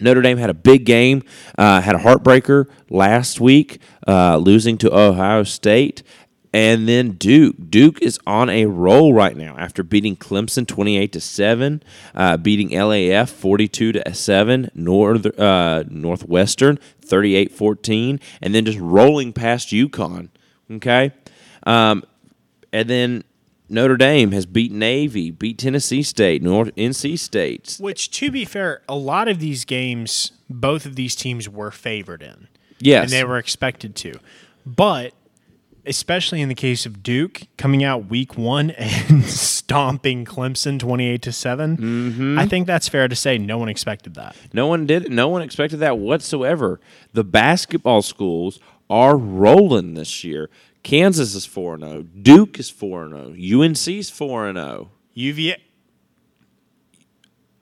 [0.00, 1.22] Notre Dame had a big game,
[1.56, 6.02] uh, had a heartbreaker last week, uh, losing to Ohio State.
[6.52, 7.56] And then Duke.
[7.70, 11.82] Duke is on a roll right now after beating Clemson 28 to 7,
[12.14, 19.32] uh, beating LAF 42 to 7, North, uh, Northwestern 38 14, and then just rolling
[19.32, 20.28] past UConn.
[20.70, 21.12] Okay?
[21.64, 22.04] Um,
[22.72, 23.24] and then
[23.68, 27.78] Notre Dame has beat Navy, beat Tennessee State, North NC State.
[27.80, 32.22] Which, to be fair, a lot of these games, both of these teams were favored
[32.22, 32.48] in.
[32.78, 33.04] Yes.
[33.04, 34.18] And they were expected to.
[34.66, 35.14] But,
[35.84, 41.32] especially in the case of Duke, coming out week one and stomping Clemson 28 to
[41.32, 42.38] 7, Mm-hmm.
[42.38, 44.36] I think that's fair to say no one expected that.
[44.52, 45.10] No one did.
[45.10, 46.80] No one expected that whatsoever.
[47.12, 50.50] The basketball schools are rolling this year.
[50.82, 52.02] Kansas is four and zero.
[52.02, 53.62] Duke is four and zero.
[53.62, 54.62] UNC is four and oh.
[54.62, 54.90] zero.
[55.14, 55.56] UVA.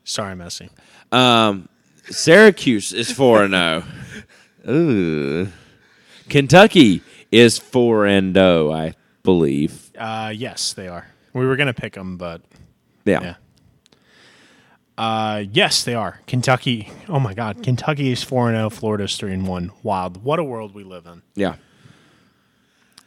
[0.03, 0.69] Sorry, Messi.
[1.11, 1.69] Um,
[2.09, 3.83] Syracuse is four and zero.
[4.69, 5.47] Ooh.
[6.29, 7.01] Kentucky
[7.31, 8.71] is four and zero.
[8.71, 9.91] I believe.
[9.97, 11.07] Uh, yes, they are.
[11.33, 12.41] We were going to pick them, but
[13.05, 13.21] Yeah.
[13.21, 13.35] yeah.
[14.97, 16.19] Uh, yes, they are.
[16.27, 16.91] Kentucky.
[17.07, 18.69] Oh my God, Kentucky is four and zero.
[18.69, 19.71] Florida's three and one.
[19.83, 20.23] Wild.
[20.23, 21.21] What a world we live in.
[21.35, 21.55] Yeah.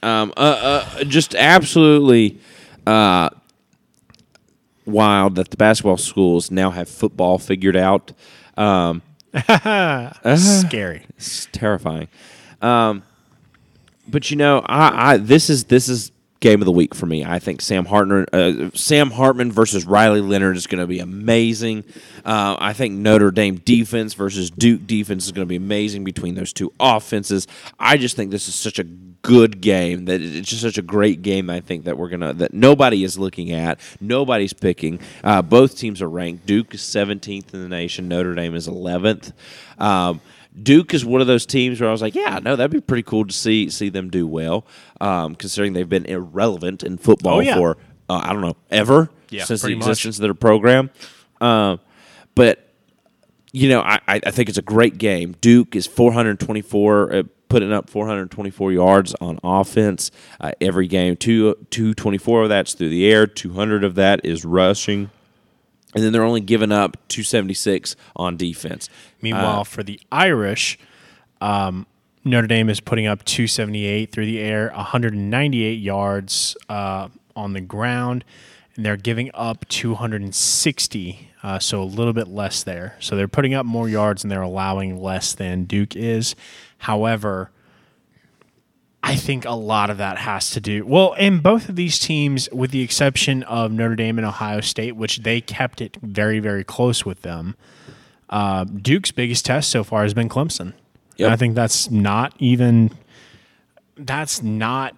[0.03, 2.39] Um, uh, uh, just absolutely
[2.87, 3.31] uh,
[4.87, 8.13] wild that the basketball schools now have football figured out.
[8.57, 9.03] Um,
[10.37, 11.07] Scary.
[11.17, 12.09] it's terrifying.
[12.61, 13.03] Um,
[14.09, 17.25] but you know, I, I this is this is game of the week for me.
[17.25, 21.85] I think Sam Hartman, uh, Sam Hartman versus Riley Leonard is going to be amazing.
[22.23, 26.35] Uh, I think Notre Dame defense versus Duke defense is going to be amazing between
[26.35, 27.47] those two offenses.
[27.79, 31.23] I just think this is such a good game that it's just such a great
[31.23, 31.49] game.
[31.49, 35.01] I think that we're gonna that nobody is looking at, nobody's picking.
[35.25, 36.45] Uh, both teams are ranked.
[36.45, 38.07] Duke is 17th in the nation.
[38.07, 39.33] Notre Dame is 11th.
[39.79, 40.21] Um,
[40.61, 43.03] Duke is one of those teams where I was like, yeah, no, that'd be pretty
[43.03, 44.67] cool to see see them do well,
[45.01, 47.57] um, considering they've been irrelevant in football Oh, yeah.
[47.57, 47.77] for
[48.09, 49.89] uh, I don't know ever Yeah, since the pretty much.
[49.89, 50.91] existence of their program.
[51.41, 51.81] Um,
[52.35, 52.69] but
[53.53, 55.35] you know, I, I I think it's a great game.
[55.41, 61.17] Duke is 424, uh, putting up 424 yards on offense uh, every game.
[61.17, 63.27] Two 224 of that's through the air.
[63.27, 65.11] 200 of that is rushing.
[65.95, 68.89] And then they're only giving up 276 on defense.
[69.23, 70.79] Meanwhile, for the Irish,
[71.41, 71.87] um,
[72.25, 78.25] Notre Dame is putting up 278 through the air, 198 yards uh, on the ground.
[78.77, 82.97] and they're giving up 260, uh, so a little bit less there.
[82.99, 86.35] So they're putting up more yards and they're allowing less than Duke is.
[86.79, 87.51] However,
[89.07, 92.49] I think a lot of that has to do well in both of these teams,
[92.51, 96.65] with the exception of Notre Dame and Ohio State, which they kept it very, very
[96.65, 97.55] close with them.
[98.31, 100.73] Uh, Duke's biggest test so far has been Clemson.
[101.19, 101.31] Yep.
[101.31, 102.93] I think that's not even
[103.97, 104.97] that's not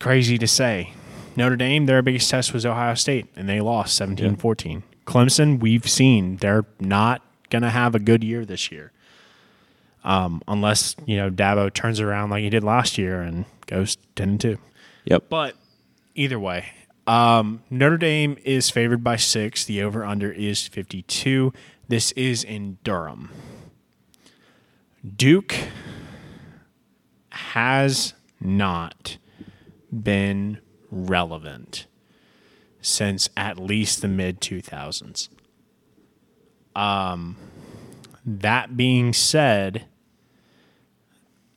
[0.00, 0.92] crazy to say.
[1.36, 4.82] Notre Dame, their biggest test was Ohio State, and they lost 17 14.
[5.06, 8.90] Clemson, we've seen they're not going to have a good year this year.
[10.04, 14.28] Um, unless, you know, Dabo turns around like he did last year and goes 10
[14.28, 14.58] and 2.
[15.04, 15.24] Yep.
[15.28, 15.54] But
[16.14, 16.66] either way,
[17.06, 19.64] um, Notre Dame is favored by six.
[19.64, 21.52] The over under is 52.
[21.88, 23.30] This is in Durham.
[25.16, 25.54] Duke
[27.30, 29.16] has not
[29.90, 30.58] been
[30.90, 31.86] relevant
[32.80, 35.28] since at least the mid 2000s.
[36.76, 37.36] Um,
[38.28, 39.86] that being said,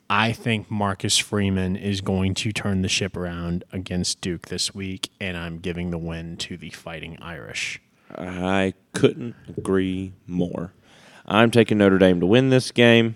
[0.09, 5.09] I think Marcus Freeman is going to turn the ship around against Duke this week,
[5.19, 7.82] and I'm giving the win to the Fighting Irish.
[8.17, 10.74] I couldn't agree more.
[11.26, 13.15] I'm taking Notre Dame to win this game.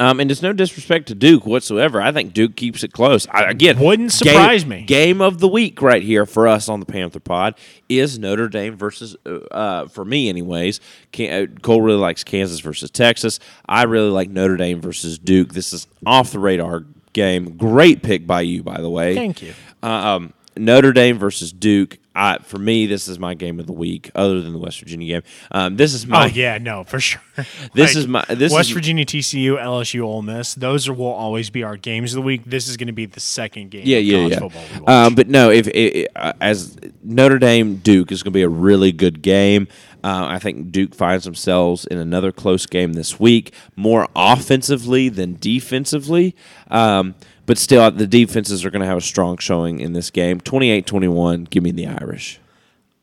[0.00, 2.02] Um, and it's no disrespect to Duke whatsoever.
[2.02, 3.28] I think Duke keeps it close.
[3.30, 4.82] I, again, Wouldn't game- surprise me.
[4.82, 7.54] Game of the week right here for us on the Panther Pod
[7.88, 10.80] is Notre Dame versus, uh, uh, for me, anyways.
[11.12, 13.38] Can, uh, Cole really likes Kansas versus Texas.
[13.68, 15.52] I really like Notre Dame versus Duke.
[15.54, 17.56] This is off the radar game.
[17.56, 19.14] Great pick by you, by the way.
[19.14, 19.54] Thank you.
[19.82, 21.98] Um, Notre Dame versus Duke.
[22.14, 25.14] I, for me, this is my game of the week, other than the West Virginia
[25.20, 25.30] game.
[25.50, 27.20] Um, this is my Oh yeah, no, for sure.
[27.74, 30.54] This is my- this West is- Virginia, TCU, LSU, Ole Miss.
[30.54, 32.42] Those are, will always be our games of the week.
[32.46, 33.82] This is going to be the second game.
[33.84, 34.38] yeah, of yeah, yeah.
[34.38, 34.88] Football we watch.
[34.90, 38.48] Um, but no, if it, uh, as Notre Dame Duke is going to be a
[38.48, 39.66] really good game.
[40.04, 45.36] Uh, I think Duke finds themselves in another close game this week, more offensively than
[45.40, 46.36] defensively.
[46.70, 47.14] Um,
[47.46, 50.40] but still, the defenses are going to have a strong showing in this game.
[50.40, 52.40] 28 21, give me the Irish.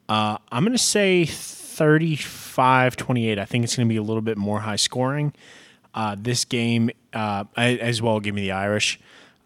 [0.09, 3.39] Uh, I'm going to say 35 28.
[3.39, 5.33] I think it's going to be a little bit more high scoring.
[5.93, 8.99] Uh, this game, uh, as well, give me the Irish.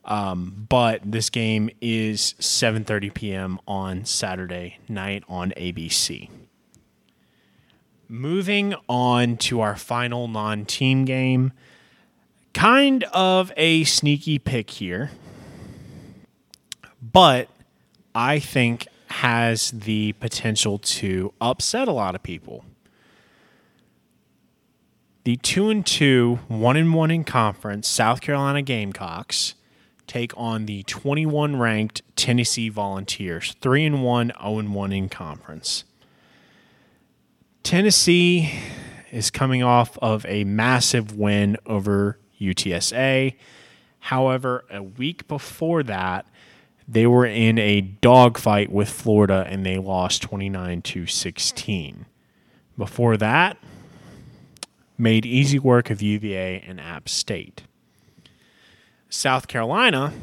[0.05, 3.59] Um, but this game is 7:30 p.m.
[3.67, 6.29] on Saturday night on ABC.
[8.07, 11.53] Moving on to our final non-team game,
[12.55, 15.11] kind of a sneaky pick here,
[17.01, 17.49] but
[18.15, 22.63] I think has the potential to upset a lot of people.
[25.25, 29.55] The two and two, one and one in conference, South Carolina Gamecocks
[30.07, 35.83] take on the 21 ranked Tennessee Volunteers, three and one, 0 and one in conference.
[37.63, 38.53] Tennessee
[39.11, 42.19] is coming off of a massive win over
[42.53, 43.35] UTSA.
[43.99, 46.25] However, a week before that,
[46.87, 52.05] they were in a dogfight with Florida and they lost 29 to 16.
[52.77, 53.57] Before that,
[54.97, 57.63] made easy work of UVA and App State.
[59.09, 60.13] South Carolina,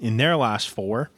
[0.00, 1.10] in their last four,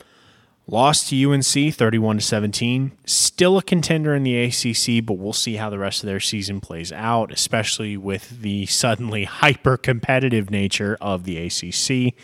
[0.67, 2.93] lost to UNC 31 to 17.
[3.07, 6.61] Still a contender in the ACC, but we'll see how the rest of their season
[6.61, 12.15] plays out, especially with the suddenly hyper competitive nature of the ACC.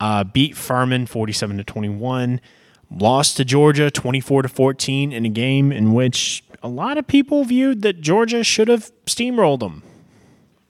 [0.00, 2.40] Uh, beat Furman 47 to 21.
[2.90, 7.44] Lost to Georgia 24 to 14 in a game in which a lot of people
[7.44, 9.82] viewed that Georgia should have steamrolled them.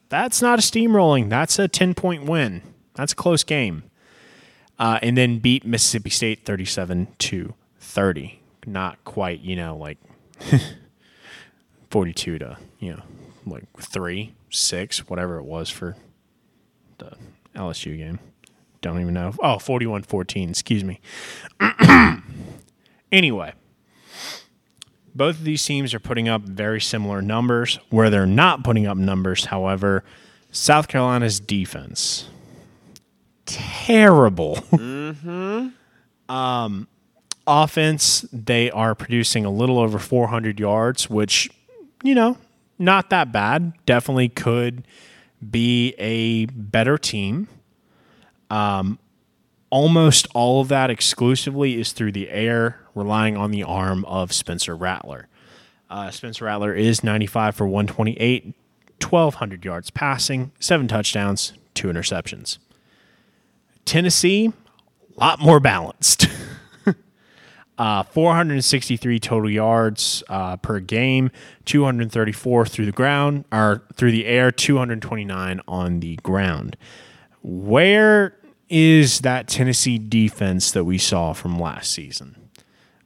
[0.09, 1.29] That's not a steamrolling.
[1.29, 2.63] That's a 10 point win.
[2.95, 3.85] That's a close game.
[4.79, 8.41] Uh, and then beat Mississippi State 37 to 30.
[8.67, 9.99] Not quite, you know, like
[11.91, 13.03] 42 to, you know,
[13.47, 15.97] like 3, 6, whatever it was for
[16.99, 17.13] the
[17.55, 18.19] LSU game.
[18.81, 19.33] Don't even know.
[19.39, 20.51] Oh, 41 14.
[20.51, 21.01] Excuse me.
[23.13, 23.55] anyway,
[25.15, 27.79] both of these teams are putting up very similar numbers.
[27.89, 30.05] Where they're not putting up numbers, however,
[30.51, 32.29] South Carolina's defense
[33.47, 34.59] terrible.
[36.29, 36.89] um,
[37.47, 41.51] offense, they are producing a little over 400 yards, which,
[42.03, 42.39] you know,
[42.79, 43.73] not that bad.
[43.87, 44.87] Definitely could
[45.51, 47.49] be a better team.
[48.51, 48.99] Um,
[49.71, 54.77] almost all of that exclusively is through the air, relying on the arm of Spencer
[54.77, 55.29] Rattler.
[55.91, 58.55] Uh, Spencer Rattler is 95 for 128,
[59.01, 62.59] 1,200 yards passing, seven touchdowns, two interceptions.
[63.85, 64.53] Tennessee,
[65.17, 66.27] a lot more balanced.
[67.77, 71.31] Uh, 463 total yards uh, per game,
[71.65, 76.77] 234 through the ground or through the air, 229 on the ground.
[77.43, 78.37] Where
[78.69, 82.37] is that Tennessee defense that we saw from last season?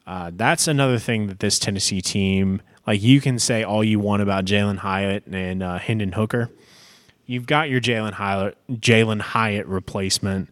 [0.07, 4.21] Uh, that's another thing that this Tennessee team, like you can say all you want
[4.21, 6.51] about Jalin Hyatt and uh, Hendon Hooker.
[7.25, 10.51] You've got your Jalin Hyatt, Jalin Hyatt replacement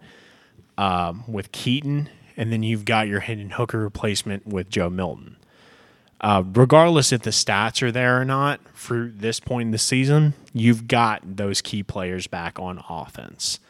[0.79, 5.37] um, with Keyton, and then you've got your Hendon Hooker replacement with Joe Milton.
[6.21, 10.35] Uh, regardless if the stats are there or not for this point in the season,
[10.53, 13.61] you've got those key players back on offense.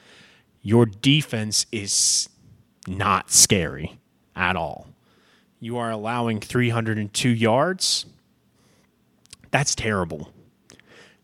[0.63, 2.29] Your defense is
[2.87, 3.99] not scary
[4.35, 4.89] at all.
[5.59, 8.07] You are allowing 302 yards.
[9.51, 10.31] That's terrible.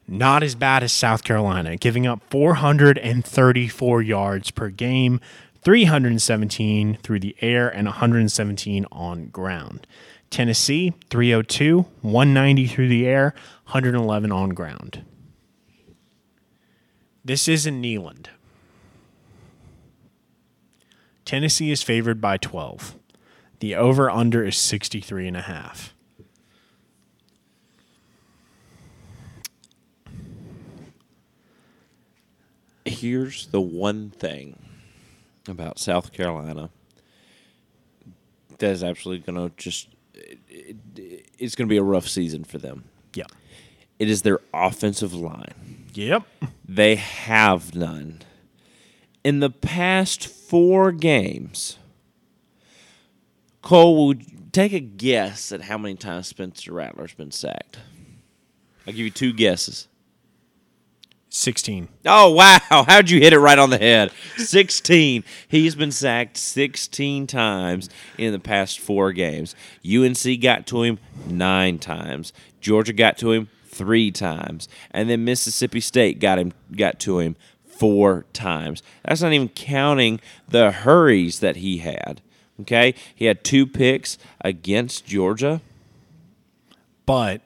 [0.09, 5.21] Not as bad as South Carolina, giving up 434 yards per game,
[5.63, 9.87] 317 through the air, and 117 on ground.
[10.31, 13.35] Tennessee, 302, 190 through the air,
[13.67, 15.05] 111 on ground.
[17.25, 18.27] This isn't Neyland.
[21.25, 22.97] Tennessee is favored by 12.
[23.61, 25.95] The over under is 63 and a half.
[32.85, 34.62] Here's the one thing
[35.49, 36.71] about South Carolina
[38.63, 39.89] that is absolutely going to just.
[40.15, 40.39] It,
[40.97, 42.85] it, it's going to be a rough season for them.
[43.15, 43.25] Yeah.
[43.99, 45.89] It is their offensive line.
[45.95, 46.23] Yep.
[46.67, 48.23] They have none.
[49.25, 51.79] In the past four games,
[53.63, 57.79] Cole, would take a guess at how many times Spencer Rattler's been sacked?
[58.87, 59.89] I'll give you two guesses.
[61.35, 61.89] 16.
[62.05, 62.59] Oh wow!
[62.69, 64.13] How'd you hit it right on the head?
[64.37, 65.25] Sixteen.
[65.49, 69.57] He's been sacked sixteen times in the past four games.
[69.83, 72.35] UNC got to him nine times.
[72.61, 77.37] Georgia got to him three times, and then Mississippi State got him got to him
[77.65, 78.83] four times.
[79.03, 82.21] That's not even counting the hurries that he had.
[82.61, 85.63] Okay, he had two picks against Georgia.
[87.07, 87.41] But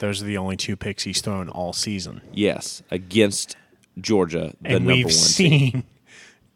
[0.00, 2.20] those are the only two picks he's thrown all season.
[2.32, 3.56] Yes, against
[3.98, 5.22] Georgia, the and number we've one team.
[5.70, 5.84] seen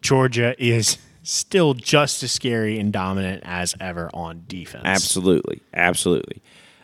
[0.01, 4.83] Georgia is still just as scary and dominant as ever on defense.
[4.85, 6.41] Absolutely, absolutely.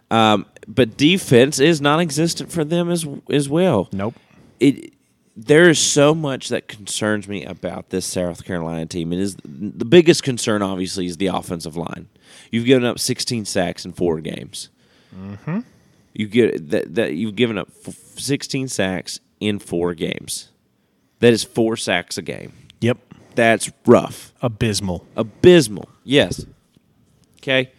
[0.10, 3.90] Um, but defense is non-existent for them as as well.
[3.92, 4.16] Nope.
[4.60, 4.94] It
[5.36, 9.14] there is so much that concerns me about this South Carolina team.
[9.14, 12.10] It is the biggest concern, obviously, is the offensive line.
[12.52, 14.70] You've given up 16 sacks in four games.
[15.16, 15.60] Mm-hmm.
[16.14, 20.50] You get that that you've given up f- 16 sacks in four games.
[21.20, 22.54] That is four sacks a game.
[22.82, 22.98] Yep.
[23.36, 24.34] That's rough.
[24.42, 25.06] Abysmal.
[25.16, 25.88] abysmal.
[26.04, 26.46] Yes.
[27.38, 27.72] Okay.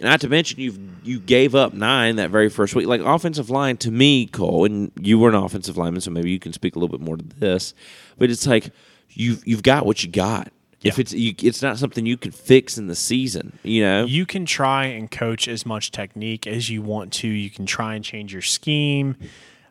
[0.00, 0.74] Not to mention you
[1.04, 2.86] you gave up nine that very first week.
[2.86, 6.40] Like offensive line to me, Cole, and you were an offensive lineman, so maybe you
[6.40, 7.72] can speak a little bit more to this.
[8.18, 8.70] But it's like
[9.10, 10.52] you've you've got what you got.
[10.88, 14.04] If it's you, it's not something you can fix in the season, you know.
[14.04, 17.28] You can try and coach as much technique as you want to.
[17.28, 19.16] You can try and change your scheme.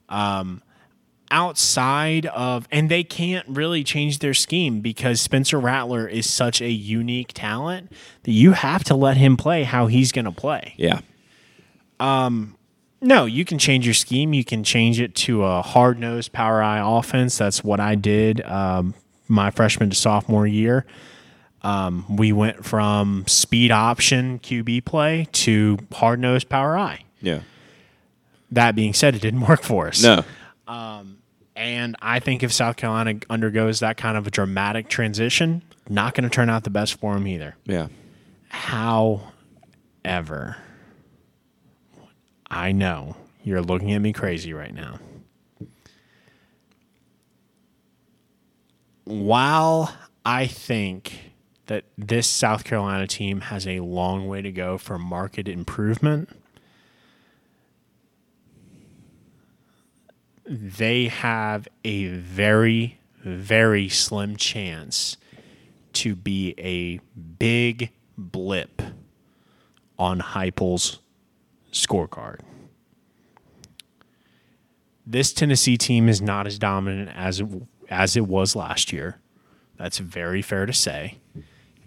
[0.09, 0.62] Um,
[1.32, 6.70] outside of, and they can't really change their scheme because Spencer Rattler is such a
[6.70, 7.91] unique talent
[8.24, 10.74] that you have to let him play how he's going to play.
[10.78, 11.01] yeah.
[11.99, 12.57] Um
[13.03, 14.32] no, you can change your scheme.
[14.34, 17.36] You can change it to a hard nosed power I offense.
[17.36, 18.93] That's what I did um,
[19.32, 20.86] my freshman to sophomore year.
[21.63, 27.03] Um, we went from speed option QB play to hard nosed power I.
[27.21, 27.41] Yeah.
[28.51, 30.03] That being said, it didn't work for us.
[30.03, 30.23] No.
[31.61, 36.23] And I think if South Carolina undergoes that kind of a dramatic transition, not going
[36.23, 37.55] to turn out the best for them either.
[37.65, 37.89] Yeah.
[38.49, 39.27] However,
[42.49, 44.99] I know you're looking at me crazy right now.
[49.03, 49.93] While
[50.25, 51.31] I think
[51.65, 56.29] that this South Carolina team has a long way to go for market improvement,
[60.45, 65.17] they have a very, very slim chance
[65.93, 66.99] to be a
[67.39, 68.81] big blip
[69.97, 70.99] on Heupel's
[71.71, 72.39] scorecard.
[75.05, 77.41] This Tennessee team is not as dominant as
[77.91, 79.19] as it was last year.
[79.77, 81.19] That's very fair to say.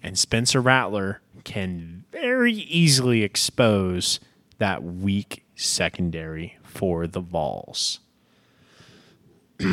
[0.02, 4.20] And Spencer Rattler can very easily expose
[4.58, 8.00] that weak secondary for the Vols.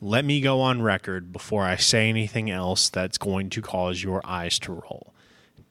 [0.00, 4.20] Let me go on record before I say anything else that's going to cause your
[4.24, 5.14] eyes to roll.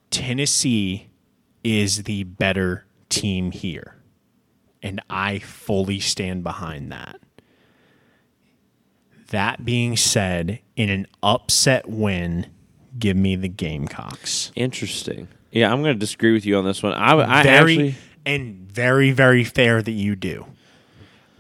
[0.09, 1.07] Tennessee
[1.63, 3.95] is the better team here.
[4.83, 7.19] And I fully stand behind that.
[9.30, 12.47] That being said, in an upset win,
[12.97, 14.51] give me the Gamecocks.
[14.55, 15.28] Interesting.
[15.51, 16.93] Yeah, I'm going to disagree with you on this one.
[16.93, 20.45] I, I very actually, and very very fair that you do.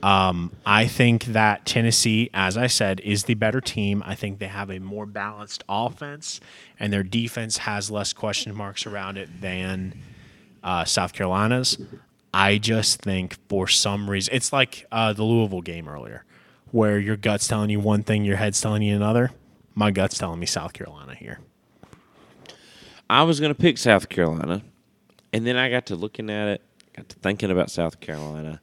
[0.03, 4.03] Um, I think that Tennessee, as I said, is the better team.
[4.05, 6.39] I think they have a more balanced offense,
[6.79, 9.99] and their defense has less question marks around it than
[10.63, 11.77] uh, South Carolina's.
[12.33, 16.23] I just think for some reason it's like uh, the Louisville game earlier,
[16.71, 19.31] where your gut's telling you one thing, your head's telling you another.
[19.75, 21.39] My gut's telling me South Carolina here.
[23.09, 24.63] I was going to pick South Carolina,
[25.31, 26.61] and then I got to looking at it,
[26.95, 28.59] got to thinking about South Carolina,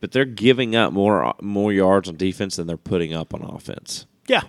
[0.00, 4.06] but they're giving up more more yards on defense than they're putting up on offense.
[4.28, 4.42] Yeah,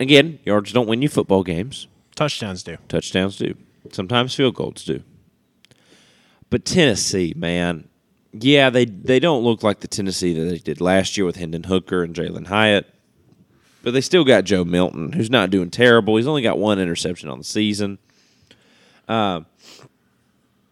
[0.00, 1.86] Again, yards don't win you football games.
[2.16, 2.76] touchdowns do.
[2.88, 3.54] Touchdowns do.
[3.92, 5.02] Sometimes field goals do.
[6.50, 7.88] But Tennessee, man,
[8.38, 11.64] yeah, they they don't look like the Tennessee that they did last year with Hendon
[11.64, 12.86] Hooker and Jalin Hyatt.
[13.82, 16.16] But they still got Joe Milton, who's not doing terrible.
[16.16, 17.98] He's only got one interception on the season.
[19.06, 19.42] Uh,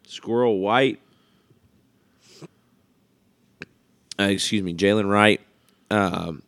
[0.07, 0.99] Squirrel White,
[4.19, 5.43] uh, excuse me, Jaylen Wright,
[5.91, 6.43] um,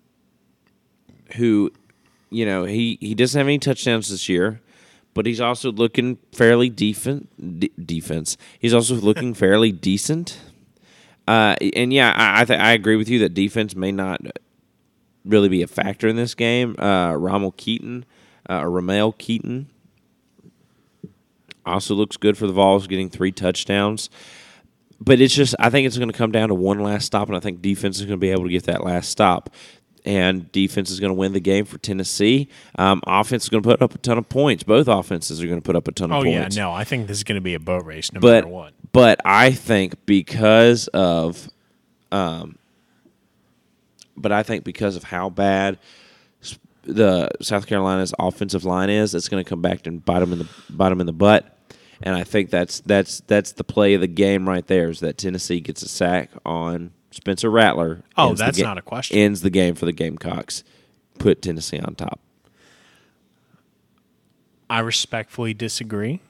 [1.36, 1.70] who,
[2.30, 4.60] you know, he, he doesn't have any touchdowns this year,
[5.12, 7.26] but he's also looking fairly defense.
[7.38, 8.38] D- defense.
[8.58, 10.38] He's also looking fairly decent.
[11.26, 14.20] Uh, and yeah, I I, th- I agree with you that defense may not
[15.24, 16.76] really be a factor in this game.
[16.78, 18.04] Uh, Rommel Keyton,
[18.48, 19.68] uh, Ramel Keyton,
[21.64, 24.10] also looks good for the Vols, getting three touchdowns.
[25.00, 27.36] But it's just, I think it's going to come down to one last stop, and
[27.36, 29.50] I think defense is going to be able to get that last stop.
[30.06, 32.48] And defense is going to win the game for Tennessee.
[32.78, 34.62] Um, offense is going to put up a ton of points.
[34.62, 36.56] Both offenses are going to put up a ton of Oh points.
[36.56, 38.48] yeah, no, I think this is going to be a boat race no but matter
[38.48, 38.74] what.
[38.92, 41.48] but I think because of,
[42.12, 42.58] um,
[44.16, 45.78] but I think because of how bad
[46.82, 50.40] the South Carolina's offensive line is, it's going to come back and bite them in
[50.40, 51.50] the bite 'em in the butt.
[52.02, 54.90] And I think that's that's that's the play of the game right there.
[54.90, 58.02] Is that Tennessee gets a sack on Spencer Rattler?
[58.16, 59.16] Oh, that's ga- not a question.
[59.16, 60.64] Ends the game for the Gamecocks.
[61.18, 62.18] Put Tennessee on top.
[64.68, 66.20] I respectfully disagree.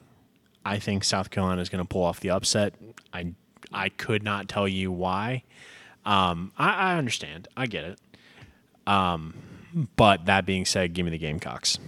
[0.64, 2.74] I think South Carolina is going to pull off the upset.
[3.12, 3.32] I
[3.72, 5.42] I could not tell you why.
[6.04, 7.48] Um, I, I understand.
[7.56, 7.98] I get it.
[8.86, 9.34] Um,
[9.96, 11.78] but that being said, give me the Gamecocks.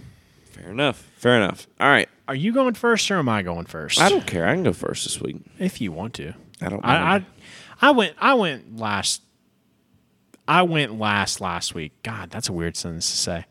[0.51, 1.07] Fair enough.
[1.17, 1.67] Fair enough.
[1.79, 2.09] All right.
[2.27, 4.01] Are you going first or am I going first?
[4.01, 4.47] I don't care.
[4.47, 5.37] I can go first this week.
[5.59, 6.33] if you want to.
[6.61, 6.83] I don't.
[6.83, 7.25] I, I mind.
[7.81, 9.21] I went I went last
[10.47, 11.91] I went last last week.
[12.03, 13.45] God, that's a weird sentence to say.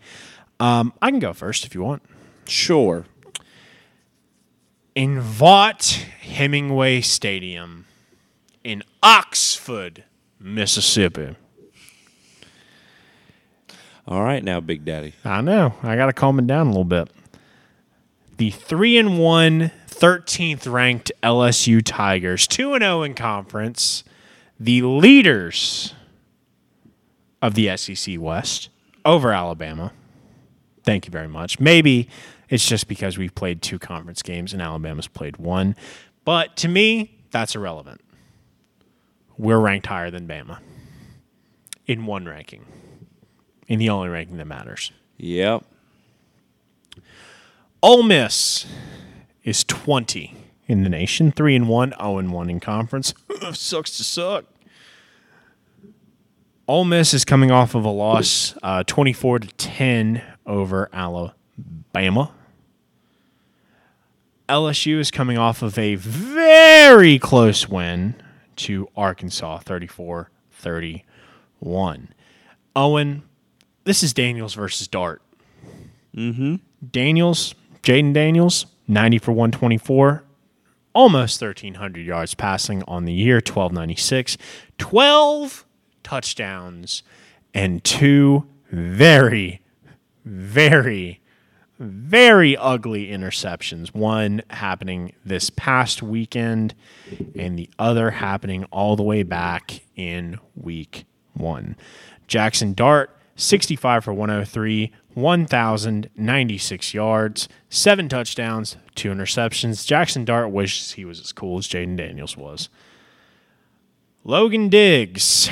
[0.59, 2.03] Um, I can go first if you want.
[2.47, 3.05] sure.
[4.95, 7.85] In Vaught Hemingway Stadium
[8.65, 10.05] in Oxford,
[10.41, 11.37] Mississippi.
[14.09, 15.13] All right, now, Big Daddy.
[15.25, 15.75] I know.
[15.83, 17.11] I got to calm it down a little bit.
[18.39, 24.05] The 3 and 1 13th ranked LSU Tigers, 2 and 0 in conference,
[24.59, 25.95] the leaders
[27.43, 28.69] of the SEC West
[29.05, 29.93] over Alabama.
[30.83, 31.61] Thank you very much.
[31.61, 32.09] Maybe
[32.49, 35.77] it's just because we've played two conference games and Alabama's played one,
[36.25, 38.01] but to me, that's irrelevant.
[39.37, 40.59] We're ranked higher than Bama
[41.87, 42.65] in one ranking,
[43.69, 44.93] in the only ranking that matters.
[45.19, 45.65] Yep.
[47.83, 48.67] Ole Miss
[49.45, 50.35] is 20
[50.67, 53.15] in the nation, 3 and 1, 0 and 1 in conference.
[53.53, 54.45] Sucks to suck.
[56.69, 62.33] Ole Miss is coming off of a loss uh, 24 to 10 over Alabama.
[64.49, 68.15] LSU is coming off of a very close win
[68.57, 72.09] to Arkansas 34 31.
[72.75, 73.23] Owen,
[73.85, 75.23] this is Daniels versus Dart.
[76.17, 76.57] Mm-hmm.
[76.91, 80.25] Daniels, Jayden Daniels, 90 for 124,
[80.97, 84.39] almost 1,300 yards passing on the year, 1296,
[84.79, 85.67] 12
[86.03, 87.03] touchdowns,
[87.53, 89.61] and two very,
[90.25, 91.21] very,
[91.79, 93.95] very ugly interceptions.
[93.95, 96.75] One happening this past weekend,
[97.39, 101.77] and the other happening all the way back in week one.
[102.27, 109.87] Jackson Dart, 65 for 103, 1,096 yards, seven touchdowns, two interceptions.
[109.87, 112.69] Jackson Dart wishes he was as cool as Jayden Daniels was.
[114.25, 115.49] Logan Diggs,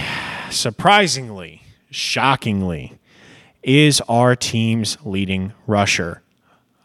[0.51, 2.99] surprisingly, shockingly,
[3.63, 6.21] is our team's leading rusher.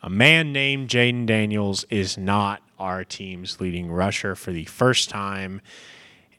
[0.01, 5.59] A man named Jayden Daniels is not our team's leading rusher for the first time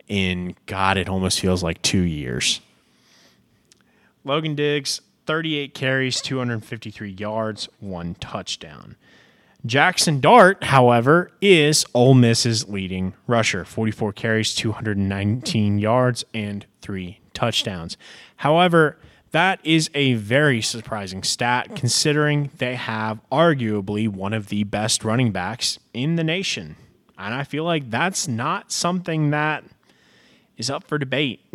[0.09, 2.63] in, God, it almost feels like two years.
[4.25, 8.97] Logan Diggs, 38 carries, 253 yards, one touchdown.
[9.65, 17.97] Jackson Dart, however, is Ole Miss's leading rusher 44 carries, 219 yards, and three touchdowns.
[18.39, 18.99] However,
[19.31, 25.31] that is a very surprising stat considering they have arguably one of the best running
[25.31, 26.75] backs in the nation.
[27.17, 29.63] And I feel like that's not something that
[30.57, 31.47] is up for debate.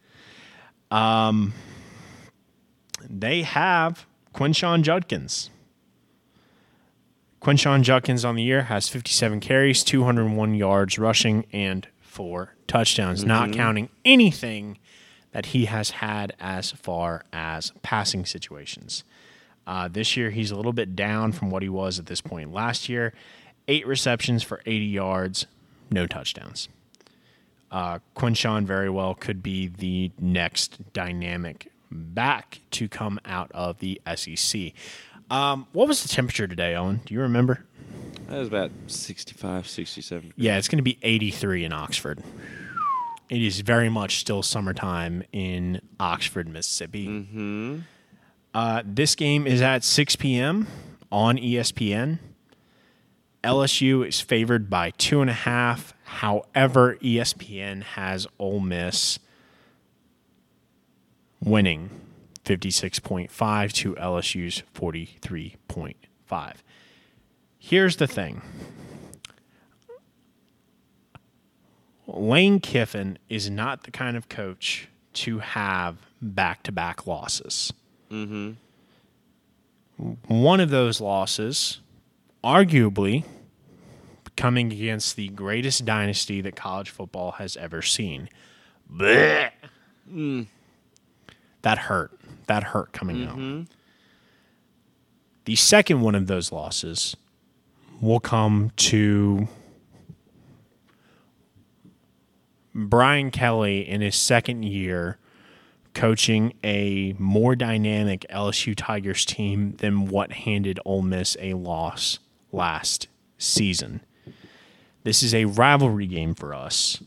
[0.90, 1.52] um,
[3.20, 5.50] they have Quinshon Judkins.
[7.40, 13.52] Quinshon Judkins on the year has 57 carries, 201 yards rushing, and four touchdowns, not
[13.52, 14.78] counting anything
[15.32, 19.04] that he has had as far as passing situations.
[19.66, 22.52] Uh, this year, he's a little bit down from what he was at this point
[22.52, 23.12] last year.
[23.68, 25.46] Eight receptions for 80 yards,
[25.90, 26.68] no touchdowns.
[27.70, 34.00] Uh, Quinshon very well could be the next dynamic back to come out of the
[34.16, 34.72] SEC.
[35.30, 37.00] Um, what was the temperature today, Owen?
[37.06, 37.64] Do you remember?
[38.28, 40.32] That was about 65, 67.
[40.36, 42.22] Yeah, it's going to be 83 in Oxford.
[43.28, 47.06] It is very much still summertime in Oxford, Mississippi.
[47.06, 47.78] Mm-hmm.
[48.52, 50.66] Uh, this game is at 6 p.m.
[51.10, 52.18] on ESPN.
[53.42, 55.94] LSU is favored by two and a half.
[56.04, 59.18] However, ESPN has Ole Miss
[61.44, 61.90] winning
[62.44, 66.54] 56.5 to LSU's 43.5.
[67.58, 68.42] Here's the thing.
[72.06, 77.72] Lane Kiffin is not the kind of coach to have back to back losses.
[78.10, 78.52] Mm-hmm.
[80.26, 81.80] One of those losses,
[82.42, 83.24] arguably,
[84.36, 88.28] coming against the greatest dynasty that college football has ever seen.
[88.92, 89.52] Blech.
[91.64, 92.12] That hurt.
[92.46, 93.38] That hurt coming out.
[93.38, 93.62] Mm-hmm.
[95.46, 97.16] The second one of those losses
[98.02, 99.48] will come to
[102.74, 105.16] Brian Kelly in his second year
[105.94, 112.18] coaching a more dynamic LSU Tigers team than what handed Ole Miss a loss
[112.52, 113.08] last
[113.38, 114.02] season.
[115.02, 117.02] This is a rivalry game for us.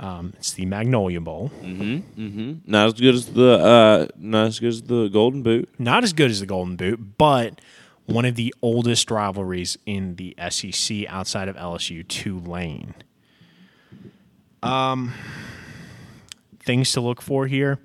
[0.00, 1.50] Um, it's the Magnolia Bowl.
[2.66, 5.68] Not as good as the uh, not as good as the Golden Boot.
[5.78, 7.60] Not as good as the Golden Boot, but
[8.06, 12.94] one of the oldest rivalries in the SEC outside of LSU, Tulane.
[14.62, 15.12] Um,
[16.64, 17.78] things to look for here.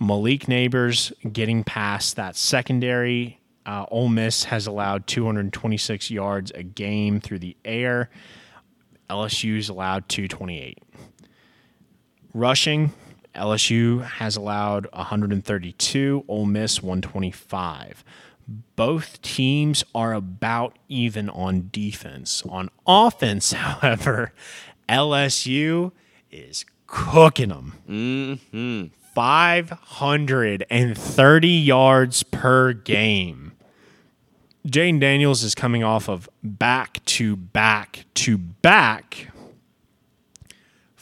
[0.00, 3.38] Malik Nabers getting past that secondary.
[3.66, 8.10] Uh, Ole Miss has allowed 226 yards a game through the air.
[9.08, 10.78] LSU's allowed 228.
[12.34, 12.92] Rushing,
[13.34, 18.02] LSU has allowed 132, Ole Miss 125.
[18.76, 22.42] Both teams are about even on defense.
[22.48, 24.32] On offense, however,
[24.88, 25.92] LSU
[26.32, 28.40] is cooking them.
[29.14, 33.52] 530 yards per game.
[34.66, 39.28] Jayden Daniels is coming off of back to back to back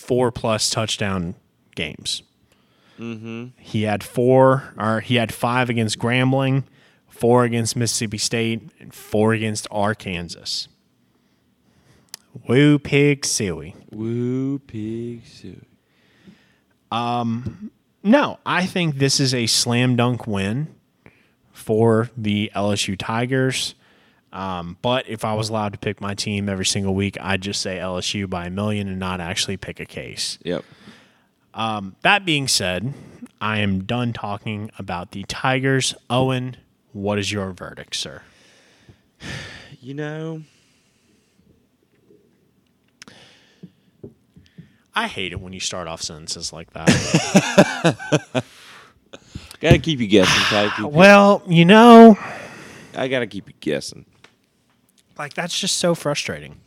[0.03, 1.35] four plus touchdown
[1.75, 2.23] games.
[3.59, 6.65] He had four, or he had five against Grambling,
[7.09, 10.69] four against Mississippi State, and four against Arkansas.
[12.49, 13.75] Woo pig silly.
[13.91, 15.67] Woo pig suit.
[16.91, 17.71] Um,
[18.03, 20.75] no, I think this is a slam dunk win
[21.53, 23.75] for the LSU Tigers.
[24.33, 27.61] Um, but if I was allowed to pick my team every single week, I'd just
[27.61, 30.39] say LSU by a million and not actually pick a case.
[30.43, 30.65] Yep.
[31.55, 32.95] That being said,
[33.41, 35.95] I am done talking about the Tigers.
[36.09, 36.57] Owen,
[36.93, 38.23] what is your verdict, sir?
[39.81, 40.43] You know,
[44.95, 46.87] I hate it when you start off sentences like that.
[49.61, 50.43] gotta keep you guessing.
[50.71, 52.17] Keep you- well, you know,
[52.95, 54.07] I gotta keep you guessing.
[55.23, 56.61] Like that's just so frustrating.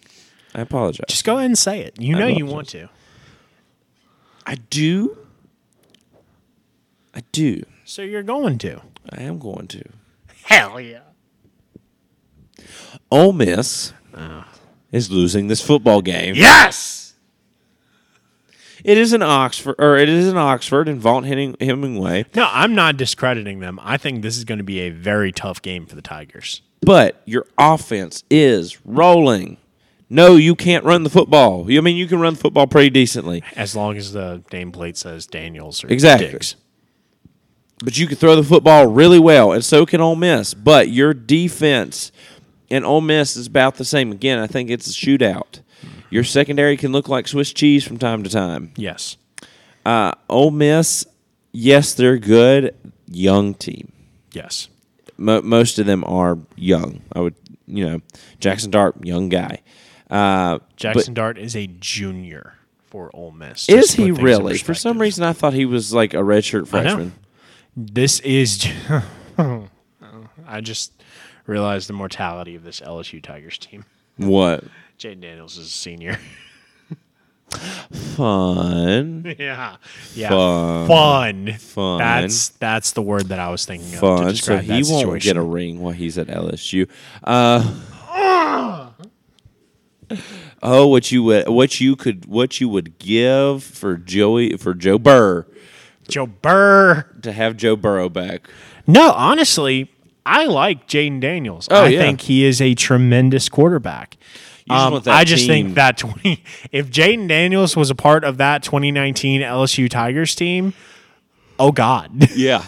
[0.54, 1.08] I apologize.
[1.10, 2.00] Just go ahead and say it.
[2.00, 2.88] You know you want to.
[4.46, 5.18] I do.
[7.14, 7.64] I do.
[7.84, 8.80] So you're going to.
[9.10, 9.84] I am going to.
[10.46, 11.02] Hell yeah.
[13.12, 14.48] Ole Miss ah.
[14.90, 16.36] is losing this football game.
[16.36, 17.14] Yes.
[18.86, 21.26] It is in Oxford, or it is in Oxford in Vaught
[21.60, 22.28] Hemingway.
[22.34, 23.82] No, I'm not discrediting them.
[23.84, 26.62] I think this is going to be a very tough game for the Tigers.
[26.86, 29.58] But your offense is rolling.
[30.10, 31.66] No, you can't run the football.
[31.70, 35.26] I mean, you can run the football pretty decently, As long as the nameplate says
[35.26, 36.30] Daniels or Exactly.
[36.30, 36.56] Diggs.
[37.84, 40.54] but you can throw the football really well, and so can Ole Miss.
[40.54, 42.12] But your defense
[42.70, 44.12] and Ole Miss is about the same.
[44.12, 45.62] Again, I think it's a shootout.
[46.12, 48.72] Your secondary can look like Swiss cheese from time to time.
[48.78, 49.18] Yes.
[49.86, 51.06] Uh, Ole Miss,
[51.52, 52.76] yes, they're good.
[53.08, 53.92] Young team.
[54.32, 54.68] Yes.
[55.18, 57.02] Mo- most of them are young.
[57.14, 57.36] I would,
[57.68, 58.02] you know,
[58.40, 59.62] Jackson Dart, young guy.
[60.10, 63.68] Uh, Jackson Dart is a junior for Ole Miss.
[63.68, 64.58] is he put things in really?
[64.58, 67.14] For some reason, I thought he was like a redshirt freshman.
[67.76, 68.66] This is.
[70.48, 70.92] I just
[71.48, 73.86] realized the mortality of this LSU Tigers team.
[74.18, 74.64] What
[74.98, 76.20] Jayden Daniels is a senior.
[77.56, 79.36] fun?
[79.40, 79.78] yeah.
[80.14, 80.30] Yeah.
[80.30, 80.88] Fun.
[80.88, 81.54] Fun.
[81.58, 81.98] Fun.
[82.00, 84.36] That's that's the word that I was thinking of Fun.
[84.36, 85.30] So he won't situation.
[85.30, 86.90] get a ring while he's at LSU.
[87.24, 87.74] Uh,
[90.62, 94.98] oh, what you would, what you could, what you would give for Joey for Joe
[94.98, 95.46] Burr
[96.08, 97.06] Joe Burr.
[97.22, 98.48] to have Joe Burrow back?
[98.88, 99.92] No, honestly,
[100.26, 101.68] I like Jayden Daniels.
[101.72, 102.00] Oh, I yeah.
[102.00, 104.18] think he is a tremendous quarterback.
[104.68, 108.24] Just Um, that I just team- think that 20, if Jayden Daniels was a part
[108.24, 110.74] of that 2019 LSU Tigers team,
[111.60, 112.12] oh God.
[112.36, 112.64] Yeah,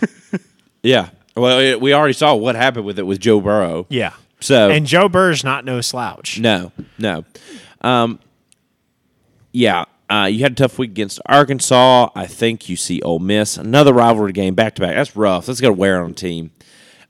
[0.83, 1.09] yeah.
[1.35, 3.85] Well, it, we already saw what happened with it with Joe Burrow.
[3.89, 4.13] yeah.
[4.39, 6.39] So And Joe Burr's not no slouch.
[6.39, 7.25] No, no.
[7.81, 8.19] Um,
[9.51, 12.09] yeah, uh, you had a tough week against Arkansas.
[12.13, 14.93] I think you see Ole Miss, another rivalry game back to back.
[14.95, 15.47] That's rough.
[15.47, 16.51] That's to wear on a team.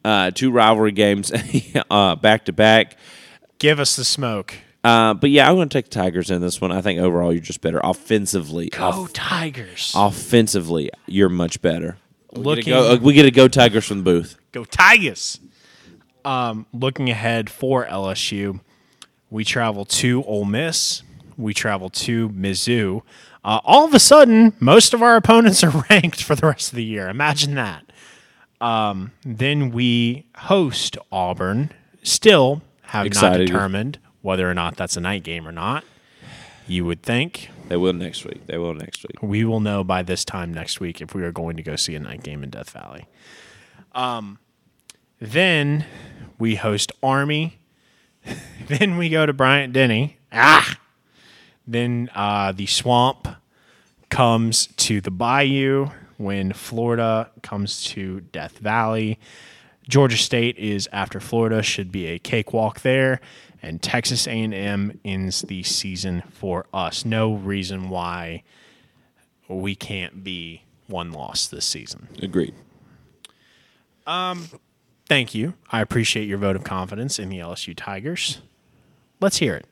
[0.06, 1.32] Uh, two rivalry games
[1.92, 2.96] uh, back to back.
[3.60, 4.54] Give us the smoke.
[4.84, 6.72] Uh, but yeah, I'm going to take the Tigers in this one.
[6.72, 8.70] I think overall you're just better offensively.
[8.70, 9.92] Go Off- Tigers.
[9.96, 11.98] offensively, you're much better.
[12.34, 14.38] We Looking- get, go, uh, we get to go Tigers from the booth.
[14.52, 15.40] Go Tigers.
[16.24, 18.60] Um, looking ahead for LSU,
[19.30, 21.04] we travel to Ole Miss.
[21.38, 23.02] We travel to Mizzou.
[23.46, 26.76] Uh, all of a sudden, most of our opponents are ranked for the rest of
[26.76, 27.08] the year.
[27.10, 27.84] Imagine that.
[28.60, 31.72] Um, then we host Auburn.
[32.04, 33.40] Still have Excited.
[33.40, 35.86] not determined whether or not that's a night game or not.
[36.68, 38.46] You would think They will next week.
[38.46, 39.24] They will next week.
[39.24, 41.96] we will know by this time next week if we are going to go see
[41.96, 43.06] a night game in Death Valley.
[43.94, 44.40] Um,
[45.20, 45.86] then
[46.38, 47.60] we host Army.
[48.68, 50.18] then we go to Bryant Denny.
[50.34, 50.78] Ah.
[51.66, 53.30] Then uh, the Swamp
[54.10, 59.20] comes to the Bayou when Florida comes to Death Valley.
[59.88, 63.22] Georgia State is after Florida should be a cakewalk there,
[63.62, 67.06] and Texas A&M ends the season for us.
[67.06, 68.44] No reason why
[69.48, 72.08] we can't be one loss this season.
[72.22, 72.54] Agreed.
[74.06, 74.48] Um,
[75.08, 75.54] Thank you.
[75.72, 78.42] I appreciate your vote of confidence in the LSU Tigers.
[79.22, 79.66] Let's hear it.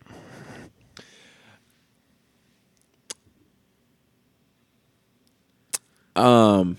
[6.16, 6.78] Um,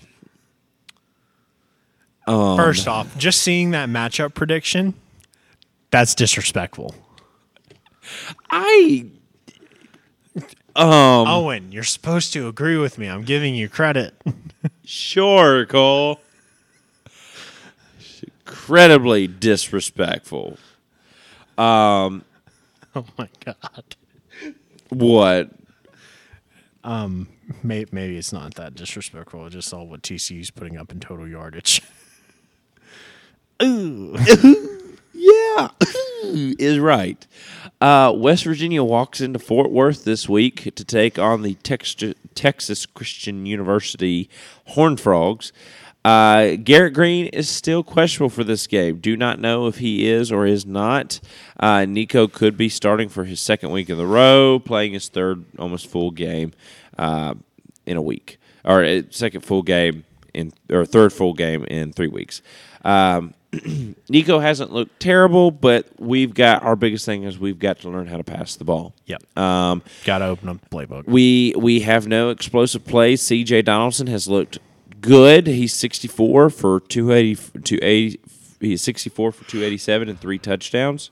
[2.25, 4.95] First off, just seeing that matchup prediction,
[5.91, 6.95] that's disrespectful.
[8.49, 9.07] I
[11.27, 13.07] Owen, you're supposed to agree with me.
[13.07, 14.13] I'm giving you credit.
[14.85, 16.19] Sure, Cole.
[18.45, 20.57] Incredibly disrespectful.
[21.57, 22.23] Um,
[22.95, 23.95] oh my god.
[24.89, 25.49] What?
[27.63, 29.45] Maybe, maybe it's not that disrespectful.
[29.45, 31.81] I just saw what TCU's putting up in total yardage.
[35.17, 35.69] Yeah,
[36.23, 37.25] is right.
[37.81, 41.95] Uh, West Virginia walks into Fort Worth this week to take on the Tex-
[42.35, 44.29] Texas Christian University
[44.67, 45.51] Horned Frogs.
[46.05, 48.97] Uh, Garrett Greene is still questionable for this game.
[48.99, 51.19] Do not know if he is or is not.
[51.59, 55.43] Uh, Nico could be starting for his second week in the row, playing his third
[55.59, 56.53] almost full game
[56.97, 57.33] uh,
[57.85, 62.07] in a week, or uh, second full game in or third full game in three
[62.07, 62.41] weeks.
[62.87, 63.33] Um,
[64.09, 68.07] Nico hasn't looked terrible, but we've got our biggest thing is we've got to learn
[68.07, 68.93] how to pass the ball.
[69.05, 69.37] Yep.
[69.37, 71.05] Um, Got to open up the playbook.
[71.05, 73.21] we we have no explosive plays.
[73.21, 73.63] C.J.
[73.63, 74.59] Donaldson has looked
[75.01, 75.47] good.
[75.47, 78.19] He's 64 for 280 280
[78.59, 81.11] he's 64 for 287 and three touchdowns.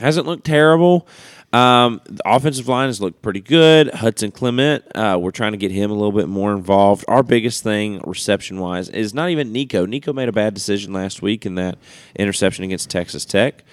[0.00, 1.06] Hasn't looked terrible.
[1.52, 3.92] Um, the offensive line has looked pretty good.
[3.92, 7.04] Hudson Clement, uh, we're trying to get him a little bit more involved.
[7.08, 9.84] Our biggest thing, reception wise, is not even Nico.
[9.84, 11.76] Nico made a bad decision last week in that
[12.16, 13.64] interception against Texas Tech.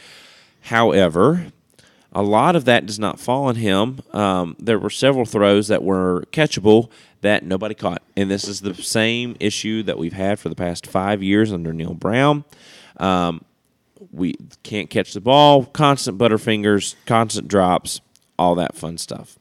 [0.63, 1.53] However,
[2.11, 3.99] a lot of that does not fall on him.
[4.11, 6.89] Um, there were several throws that were catchable
[7.21, 8.01] that nobody caught.
[8.17, 11.71] And this is the same issue that we've had for the past five years under
[11.71, 12.43] Neal Brown.
[12.97, 13.45] Um,
[14.11, 18.01] we can't catch the ball, constant butterfingers, constant drops,
[18.37, 19.37] all that fun stuff.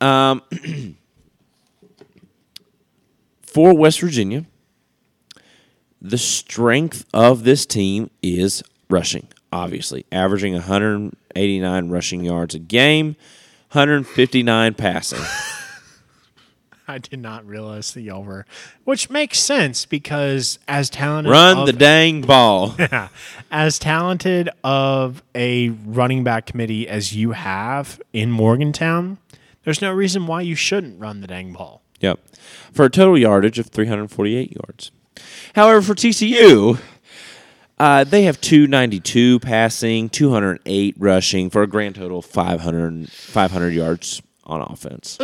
[0.00, 0.42] Um,
[3.42, 4.46] for West Virginia,
[6.00, 13.14] the strength of this team is rushing, obviously, averaging 189 rushing yards a game,
[13.70, 15.20] 159 passing.
[16.92, 18.42] I did not realize the y'all
[18.84, 22.76] which makes sense because as talented Run of, the dang ball.
[23.50, 29.16] as talented of a running back committee as you have in Morgantown,
[29.64, 31.80] there's no reason why you shouldn't run the dang ball.
[32.00, 32.20] Yep.
[32.72, 34.90] For a total yardage of 348 yards.
[35.54, 36.78] However, for TCU,
[37.78, 44.20] uh, they have 292 passing, 208 rushing for a grand total of 500, 500 yards
[44.44, 45.18] on offense.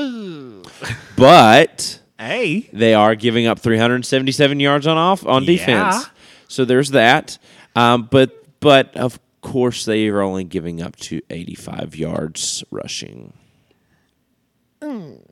[1.16, 5.46] But Hey, they are giving up 377 yards on off on Yeah.
[5.46, 6.06] defense.
[6.48, 7.38] So there's that.
[7.76, 13.32] Um, but but of course they are only giving up to 85 yards rushing.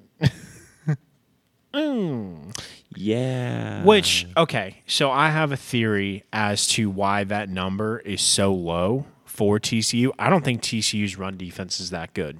[2.98, 3.84] Yeah.
[3.84, 9.06] Which okay, so I have a theory as to why that number is so low
[9.24, 10.10] for TCU.
[10.18, 12.38] I don't think TCU's run defense is that good.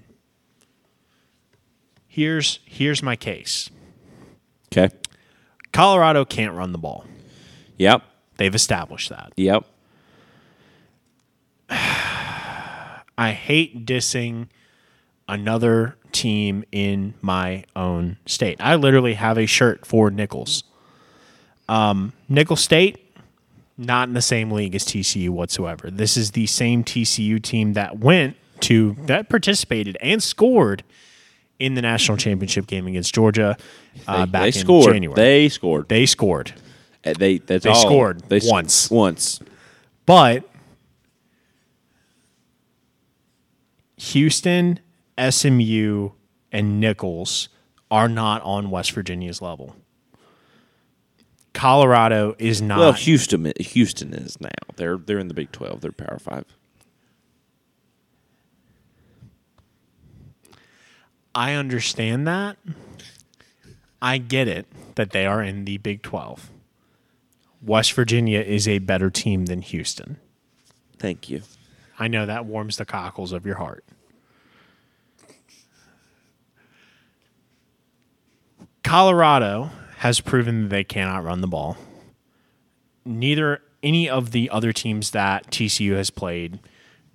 [2.16, 3.68] Here's here's my case.
[4.72, 4.88] Okay.
[5.70, 7.04] Colorado can't run the ball.
[7.76, 8.04] Yep.
[8.38, 9.34] They've established that.
[9.36, 9.66] Yep.
[11.68, 14.48] I hate dissing
[15.28, 18.56] another team in my own state.
[18.60, 20.64] I literally have a shirt for Nicholls.
[21.68, 23.14] Um, Nicholls State,
[23.76, 25.90] not in the same league as TCU whatsoever.
[25.90, 30.82] This is the same TCU team that went to that participated and scored
[31.58, 33.56] in the national championship game against Georgia
[34.06, 34.92] uh, They- back they in scored.
[34.92, 35.14] January.
[35.16, 35.88] They scored.
[35.88, 36.52] they scored,
[37.04, 37.80] Uh, They that's They all.
[37.80, 38.90] scored They once.
[38.90, 39.40] Once.
[40.04, 40.48] but
[43.96, 44.80] Houston,
[45.18, 46.10] SMU,
[46.52, 47.48] and Nicholls
[47.90, 49.76] are not on West Virginia's level.
[51.54, 52.78] Colorado is not.
[52.78, 54.50] Well, Houston Houston is now.
[54.76, 55.80] They're they're in the Big 12.
[55.80, 56.44] They're Power 5.
[61.36, 62.56] I understand that.
[64.00, 66.50] I get it that they are in the Big 12.
[67.60, 70.16] West Virginia is a better team than Houston.
[70.98, 71.42] Thank you.
[71.98, 73.84] I know that warms the cockles of your heart.
[78.82, 81.76] Colorado has proven that they cannot run the ball.
[83.04, 86.60] Neither any of the other teams that TCU has played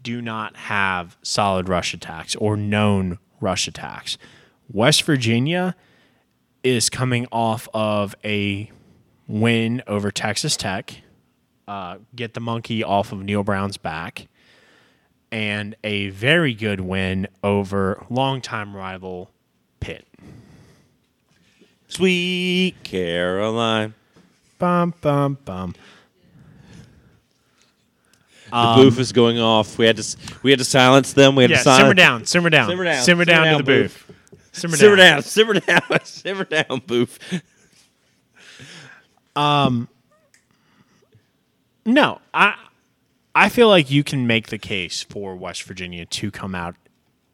[0.03, 4.17] do not have solid rush attacks or known rush attacks.
[4.71, 5.75] West Virginia
[6.63, 8.71] is coming off of a
[9.27, 11.01] win over Texas Tech,
[11.67, 14.27] uh, get the monkey off of Neal Brown's back
[15.31, 19.31] and a very good win over longtime rival
[19.79, 20.05] Pitt.
[21.87, 23.93] Sweet Caroline.
[24.59, 25.73] Bum bum bum.
[28.51, 29.77] The booth is going off.
[29.77, 31.35] We had to we had to silence them.
[31.35, 33.57] We had Yeah, to silence simmer down, simmer down, Simmer down, simmer down, simmer to
[33.57, 34.05] the booth.
[34.07, 34.17] booth.
[34.53, 35.13] Simmer, Simmer down.
[35.15, 37.17] down, simmer down, simmer down, booth.
[41.85, 42.55] No, I
[43.33, 46.75] I feel like you can make the case for West Virginia to come out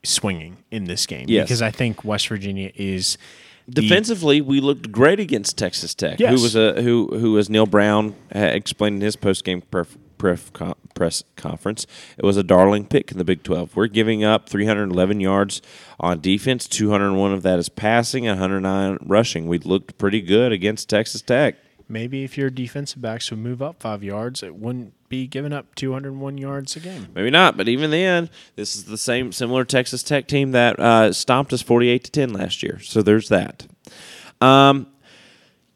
[0.04, 1.46] swinging in this game Yes.
[1.46, 3.18] because I think West Virginia is
[3.70, 6.22] Defensively, we looked great against Texas Tech.
[6.22, 6.34] Yes.
[6.34, 9.88] Who was a who who as Neal Brown uh, explained in his post game pref,
[9.90, 11.88] pref, con- press conference,
[12.18, 13.76] it was a darling pick in the Big Twelve.
[13.76, 15.62] We're giving up 311 yards
[16.00, 19.48] on defense, 201 of that is passing, 109 rushing.
[19.48, 21.56] We looked pretty good against Texas Tech.
[21.90, 25.74] maybe if your defensive backs would move up five yards, it wouldn't be giving up
[25.76, 27.08] 201 yards a game.
[27.16, 31.14] Maybe not, but even then, this is the same similar Texas Tech team that uh,
[31.14, 32.80] stomped us 48 to 10 last year.
[32.80, 33.66] So there's that.
[34.42, 34.88] Um,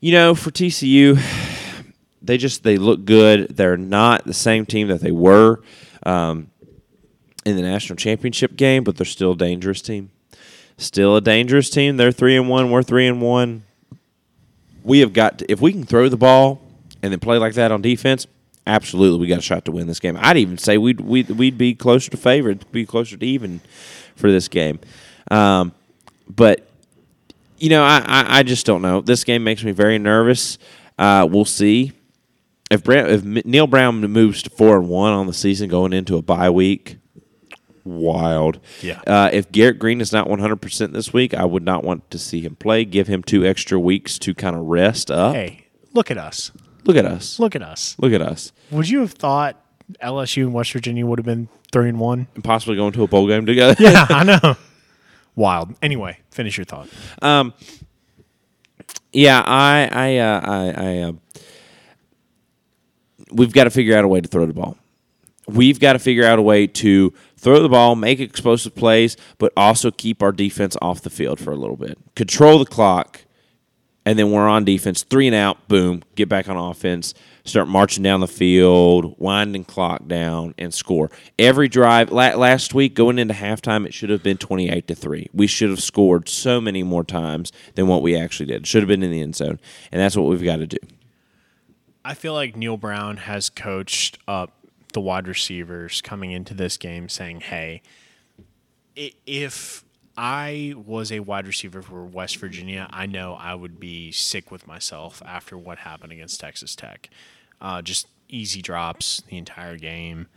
[0.02, 1.15] you know, for TCU,
[2.22, 3.56] they just they look good.
[3.56, 5.61] They're not the same team that they were
[6.03, 6.52] um,
[7.45, 10.11] in the national championship game, but they're still a dangerous team.
[10.77, 11.98] Still a dangerous team.
[11.98, 12.72] They're three and one.
[12.72, 13.64] We're three and one.
[14.84, 16.61] We have got to, if we can throw the ball
[17.03, 18.27] and then play like that on defense.
[18.65, 20.18] Absolutely, we got a shot to win this game.
[20.19, 23.60] I'd even say we'd we'd, we'd be closer to favorite, be closer to even
[24.15, 24.80] for this game.
[25.31, 25.73] Um,
[26.30, 26.68] but
[27.57, 29.02] you know, I, I, I just don't know.
[29.02, 30.60] This game makes me very nervous.
[30.98, 31.93] Uh, we'll see
[32.72, 36.18] if Bra- if Neal Brown moves to four and one on the season going into
[36.18, 36.98] a bye week.
[37.84, 38.60] Wild.
[38.81, 39.02] Yeah.
[39.07, 42.10] Uh, if Garrett Greene is not one hundred percent this week, I would not want
[42.11, 42.85] to see him play.
[42.85, 45.34] Give him two extra weeks to kind of rest up.
[45.35, 46.52] Hey, look at us.
[46.84, 47.39] Look at us.
[47.39, 47.95] Look at us.
[47.98, 48.52] Look at us.
[48.69, 49.60] Would you have thought
[50.02, 52.27] LSU and West Virginia would have been three and one.
[52.35, 53.76] and possibly going to a bowl game together.
[53.80, 54.56] Yeah, I know.
[55.35, 55.73] Wild.
[55.81, 56.88] Anyway, finish your thought.
[57.22, 57.53] Um,
[59.14, 61.11] Yeah, I, I, uh, I, I uh,
[63.32, 64.78] we've got to figure out a way to throw the ball.
[65.48, 69.52] We've got to figure out a way to throw the ball, make explosive plays, but
[69.58, 71.98] also keep our defense off the field for a little bit.
[72.16, 73.26] Control the clock,
[74.06, 75.03] and then we're on defense.
[75.03, 80.08] Three and out, boom, get back on offense, start marching down the field, winding clock
[80.08, 81.10] down, and score.
[81.40, 85.28] Every drive last week going into halftime, it should have been twenty eight to three.
[85.34, 88.68] We should have scored so many more times than what we actually did.
[88.68, 89.60] Should have been in the end zone,
[89.91, 90.78] and that's what we've got to do.
[92.03, 94.52] I feel like Neal Brown has coached up
[94.94, 97.82] the wide receivers coming into this game saying, hey,
[98.95, 99.86] if
[100.18, 104.68] I was a wide receiver for West Virginia, I know I would be sick with
[104.68, 107.10] myself after what happened against Texas Tech.
[107.61, 110.28] Uh, just easy drops the entire game.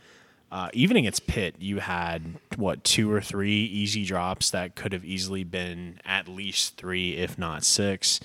[0.51, 5.03] Uh, even against Pitt, you had what two or three easy drops that could have
[5.03, 8.19] easily been at least three, if not six.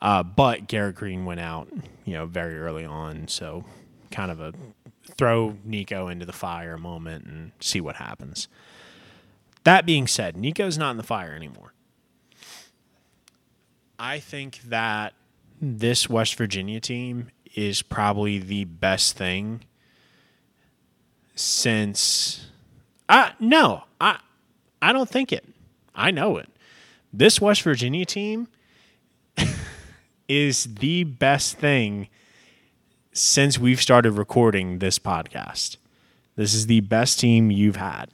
[0.00, 1.68] Uh, but Garrett Greene went out,
[2.04, 3.64] you know, very early on, so
[4.10, 4.52] kind of a
[5.16, 8.48] throw Nico into the fire moment and see what happens.
[9.64, 11.72] That being said, Nico's not in the fire anymore.
[13.98, 15.14] I think that
[15.60, 19.64] this West Virginia team is probably the best thing
[21.34, 22.46] since
[23.08, 24.18] uh no, I
[24.80, 25.44] I don't think it.
[25.94, 26.48] I know it.
[27.12, 28.48] This West Virginia team
[30.28, 32.08] is the best thing
[33.12, 35.78] since we've started recording this podcast.
[36.36, 38.10] This is the best team you've had.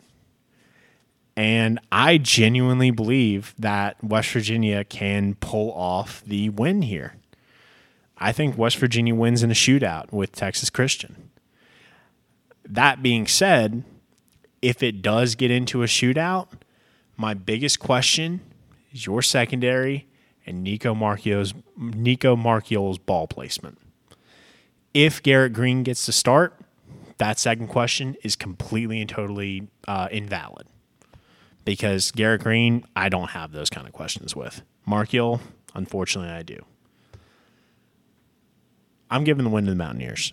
[1.36, 7.16] And I genuinely believe that West Virginia can pull off the win here.
[8.16, 11.30] I think West Virginia wins in a shootout with Texas Christian.
[12.64, 13.82] That being said,
[14.62, 16.48] if it does get into a shootout,
[17.16, 18.40] my biggest question
[18.92, 20.06] is your secondary
[20.46, 23.78] and Nico Marchio's Nico Marchiol's ball placement.
[24.92, 26.58] If Garrett Greene gets to start,
[27.18, 30.66] that second question is completely and totally uh, invalid
[31.64, 34.62] because Garrett Greene, I don't have those kind of questions with.
[34.86, 35.40] Marchiol,
[35.74, 36.64] unfortunately, I do.
[39.10, 40.32] I'm giving the win to the Mountaineers.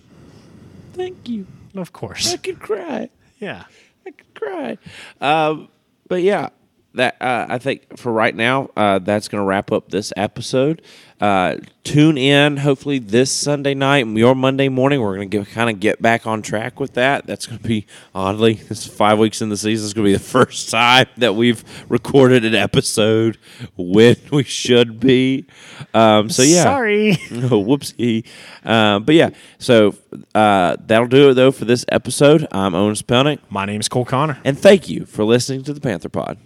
[0.94, 1.48] Thank you.
[1.76, 2.34] Of course.
[2.34, 3.10] I could cry.
[3.40, 3.64] Yeah.
[4.06, 4.78] I could cry.
[5.20, 5.68] Um,
[6.08, 6.50] but yeah,
[6.94, 10.82] that uh, I think for right now, uh, that's going to wrap up this episode.
[11.22, 15.00] Uh, tune in hopefully this Sunday night, your Monday morning.
[15.02, 17.28] We're going to kind of get back on track with that.
[17.28, 17.86] That's going to be
[18.16, 19.86] oddly, this is five weeks in the season.
[19.86, 23.38] It's going to be the first time that we've recorded an episode
[23.78, 25.46] when we should be.
[25.94, 27.12] Um, so yeah, Sorry.
[27.32, 28.26] oh, whoopsie.
[28.66, 29.96] Uh, but yeah, so
[30.34, 32.48] uh, that'll do it though for this episode.
[32.52, 33.40] I'm Owen Spelnick.
[33.50, 34.40] My name is Cole Connor.
[34.44, 36.40] And thank you for listening to the Panther Pod.